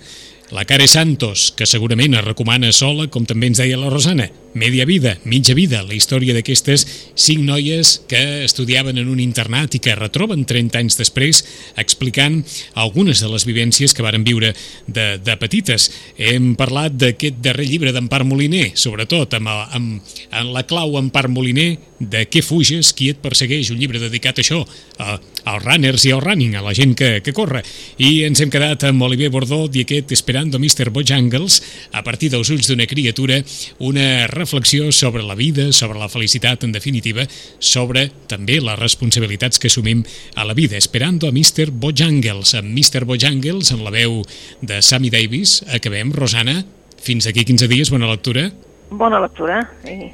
la 0.51 0.65
Care 0.65 0.87
Santos, 0.87 1.53
que 1.55 1.65
segurament 1.65 2.17
es 2.19 2.25
recomana 2.25 2.71
sola, 2.75 3.07
com 3.07 3.25
també 3.25 3.47
ens 3.49 3.61
deia 3.63 3.79
la 3.79 3.89
Rosana. 3.89 4.27
Media 4.53 4.83
vida, 4.83 5.17
mitja 5.23 5.53
vida, 5.55 5.79
la 5.87 5.95
història 5.95 6.33
d'aquestes 6.35 6.83
cinc 7.15 7.39
noies 7.47 8.01
que 8.11 8.43
estudiaven 8.43 8.97
en 8.99 9.07
un 9.07 9.21
internat 9.23 9.77
i 9.77 9.79
que 9.79 9.95
retroben 9.95 10.43
30 10.43 10.81
anys 10.81 10.99
després 10.99 11.39
explicant 11.79 12.41
algunes 12.75 13.21
de 13.23 13.29
les 13.31 13.45
vivències 13.47 13.95
que 13.95 14.03
varen 14.03 14.25
viure 14.27 14.51
de, 14.87 15.05
de 15.23 15.37
petites. 15.39 15.87
Hem 16.19 16.57
parlat 16.59 16.97
d'aquest 16.99 17.39
darrer 17.39 17.69
llibre 17.69 17.95
d'Empar 17.95 18.25
Moliner, 18.27 18.73
sobretot 18.75 19.37
amb, 19.39 19.53
amb, 19.71 20.17
amb 20.35 20.51
la 20.51 20.65
clau 20.67 20.99
Empar 20.99 21.29
Moliner, 21.31 21.77
de 22.01 22.25
què 22.25 22.41
fuges, 22.43 22.91
qui 22.97 23.11
et 23.13 23.19
persegueix, 23.21 23.69
un 23.71 23.79
llibre 23.79 24.01
dedicat 24.01 24.39
a 24.39 24.43
això, 24.43 24.59
a, 24.97 25.17
als 25.51 25.63
runners 25.63 26.05
i 26.07 26.13
al 26.15 26.23
running, 26.23 26.55
a 26.57 26.63
la 26.65 26.73
gent 26.75 26.95
que, 26.97 27.11
que 27.23 27.33
corre. 27.37 27.61
I 28.01 28.25
ens 28.27 28.41
hem 28.41 28.51
quedat 28.51 28.87
amb 28.89 29.05
Oliver 29.05 29.29
Bordó 29.33 29.63
i 29.69 29.85
aquest 29.85 30.11
Esperando 30.15 30.59
Mr. 30.59 30.89
Bojangles, 30.89 31.61
a 31.93 32.03
partir 32.03 32.31
dels 32.33 32.49
ulls 32.51 32.67
d'una 32.69 32.89
criatura, 32.89 33.39
una 33.79 34.25
reflexió 34.41 34.91
sobre 34.91 35.23
la 35.23 35.35
vida, 35.35 35.71
sobre 35.71 35.99
la 35.99 36.09
felicitat, 36.09 36.65
en 36.65 36.73
definitiva, 36.73 37.27
sobre 37.59 38.07
també 38.27 38.57
les 38.61 38.79
responsabilitats 38.79 39.61
que 39.61 39.69
assumim 39.69 40.03
a 40.35 40.45
la 40.47 40.55
vida. 40.57 40.77
Esperando 40.77 41.29
a 41.29 41.31
Mr. 41.31 41.69
Bojangles, 41.71 42.55
amb 42.57 42.73
Mr. 42.73 43.05
Bojangles, 43.05 43.71
amb 43.71 43.85
la 43.85 43.93
veu 43.93 44.21
de 44.61 44.81
Sammy 44.81 45.13
Davis. 45.13 45.61
Acabem, 45.69 46.11
Rosana. 46.11 46.63
Fins 47.01 47.29
aquí 47.29 47.45
15 47.45 47.69
dies, 47.69 47.93
bona 47.93 48.09
lectura. 48.09 48.49
Bona 48.91 49.21
lectura. 49.21 49.61
I, 49.85 50.11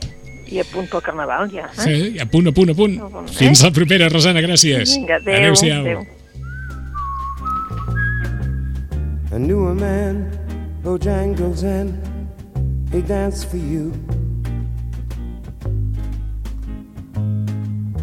i 0.51 0.61
a 0.61 0.67
punt 0.67 0.87
pel 0.91 1.03
carnaval, 1.03 1.49
ja. 1.51 1.71
Eh? 1.71 1.81
Sí, 1.81 2.19
a 2.23 2.27
punt, 2.29 2.47
a 2.51 2.55
punt, 2.55 2.71
a 2.71 2.77
punt. 2.77 2.99
No, 2.99 3.09
bon, 3.11 3.27
eh? 3.27 3.35
Fins 3.39 3.63
la 3.65 3.73
propera, 3.75 4.07
Rosana, 4.13 4.43
gràcies. 4.43 4.95
Vinga, 4.95 5.19
adéu. 5.21 5.41
Adéu-siau. 5.41 5.81
adéu. 5.83 6.05
I 9.33 9.39
knew 9.39 9.67
a 9.67 9.75
man, 9.75 10.31
Bojangles, 10.83 11.63
and 11.63 11.91
he 12.93 13.01
danced 13.01 13.49
for 13.51 13.57
you. 13.57 13.91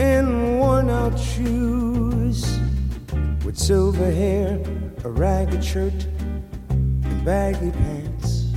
In 0.01 0.59
worn 0.59 0.91
out 0.91 1.17
shoes, 1.17 2.59
with 3.45 3.57
silver 3.57 4.11
hair, 4.11 4.61
a 5.05 5.09
ragged 5.09 5.65
shirt, 5.65 6.07
and 6.69 7.25
baggy 7.25 7.71
pants. 7.71 8.53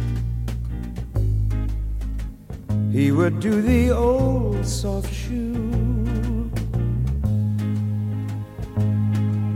He 2.91 3.11
would 3.11 3.39
do 3.39 3.61
the 3.61 3.91
old 3.91 4.65
soft 4.65 5.13
shoe. 5.13 6.49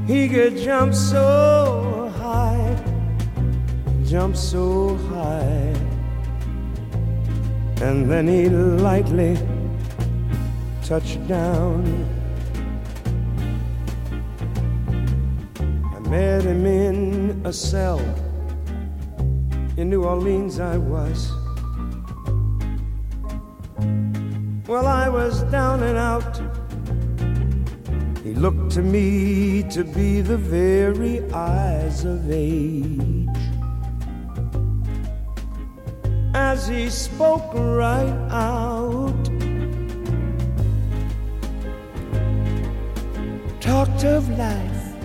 He 0.06 0.30
could 0.30 0.58
jump 0.58 0.94
so 0.94 2.12
high, 2.18 2.78
jump 4.06 4.36
so 4.36 4.98
high, 5.10 5.74
and 7.82 8.12
then 8.12 8.28
he'd 8.28 8.50
lightly 8.50 9.38
touch 11.00 11.26
down. 11.26 11.86
I 15.96 16.00
met 16.10 16.44
him 16.44 16.66
in 16.66 17.42
a 17.46 17.54
cell 17.54 18.02
in 19.78 19.90
New 19.90 20.04
Orleans. 20.04 20.60
I 20.60 20.76
was. 20.76 21.32
Well, 24.68 24.86
I 24.86 25.08
was 25.08 25.44
down 25.44 25.82
and 25.84 25.98
out. 25.98 26.42
He 28.22 28.34
looked 28.34 28.72
to 28.72 28.82
me 28.82 29.64
to 29.70 29.86
be 29.86 30.20
the 30.20 30.36
very 30.36 31.22
eyes 31.32 32.04
of 32.04 32.30
age. 32.30 33.30
As 36.34 36.68
he 36.68 36.90
spoke 36.90 37.54
right 37.54 38.18
out, 38.30 39.21
of 44.04 44.30
life. 44.38 44.96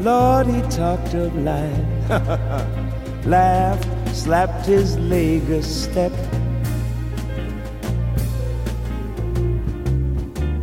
Lord, 0.04 0.46
he 0.46 0.62
talked 0.62 1.12
of 1.14 1.36
life. 1.36 1.86
Laughed, 3.26 4.16
slapped 4.16 4.66
his 4.66 4.96
leg 4.98 5.48
a 5.50 5.62
step. 5.62 6.12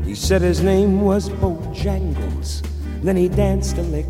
He 0.05 0.15
said 0.15 0.41
his 0.41 0.63
name 0.63 1.01
was 1.01 1.29
Bojangles. 1.29 2.65
Then 3.03 3.15
he 3.15 3.29
danced 3.29 3.77
a 3.77 3.83
lick. 3.83 4.07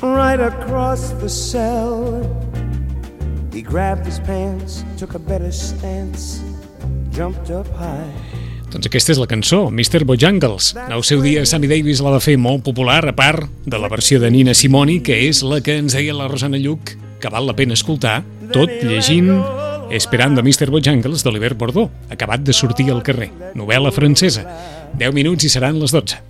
Right 0.00 0.40
across 0.40 1.10
the 1.12 1.28
cell. 1.28 2.22
He 3.52 3.62
grabbed 3.62 4.06
his 4.06 4.18
pants, 4.20 4.84
took 4.96 5.14
a 5.14 5.18
better 5.18 5.52
stance. 5.52 6.41
Doncs 8.72 8.88
aquesta 8.88 9.12
és 9.12 9.20
la 9.20 9.28
cançó, 9.28 9.66
Mr. 9.68 10.06
Bojangles. 10.08 10.72
El 10.88 11.04
seu 11.04 11.20
dia 11.20 11.44
Sammy 11.44 11.68
Davis 11.68 12.00
la 12.00 12.14
va 12.14 12.22
fer 12.24 12.38
molt 12.40 12.64
popular, 12.64 13.02
a 13.04 13.16
part 13.16 13.50
de 13.66 13.80
la 13.80 13.90
versió 13.92 14.20
de 14.20 14.30
Nina 14.32 14.54
Simoni, 14.56 15.02
que 15.04 15.26
és 15.28 15.42
la 15.44 15.60
que 15.60 15.76
ens 15.82 15.92
deia 15.98 16.16
la 16.16 16.30
Rosana 16.32 16.60
Lluc, 16.60 16.94
que 17.20 17.32
val 17.32 17.46
la 17.46 17.56
pena 17.58 17.76
escoltar, 17.76 18.22
tot 18.52 18.72
llegint 18.80 19.28
Esperando 19.92 20.40
a 20.40 20.42
Mr. 20.42 20.70
Bojangles 20.70 21.22
d'Oliver 21.22 21.52
Bordó, 21.52 21.90
acabat 22.08 22.40
de 22.40 22.54
sortir 22.56 22.88
al 22.90 23.02
carrer. 23.04 23.28
Novel·la 23.52 23.92
francesa. 23.92 24.46
10 24.96 25.12
minuts 25.12 25.44
i 25.44 25.50
seran 25.52 25.76
les 25.82 25.92
12. 25.92 26.22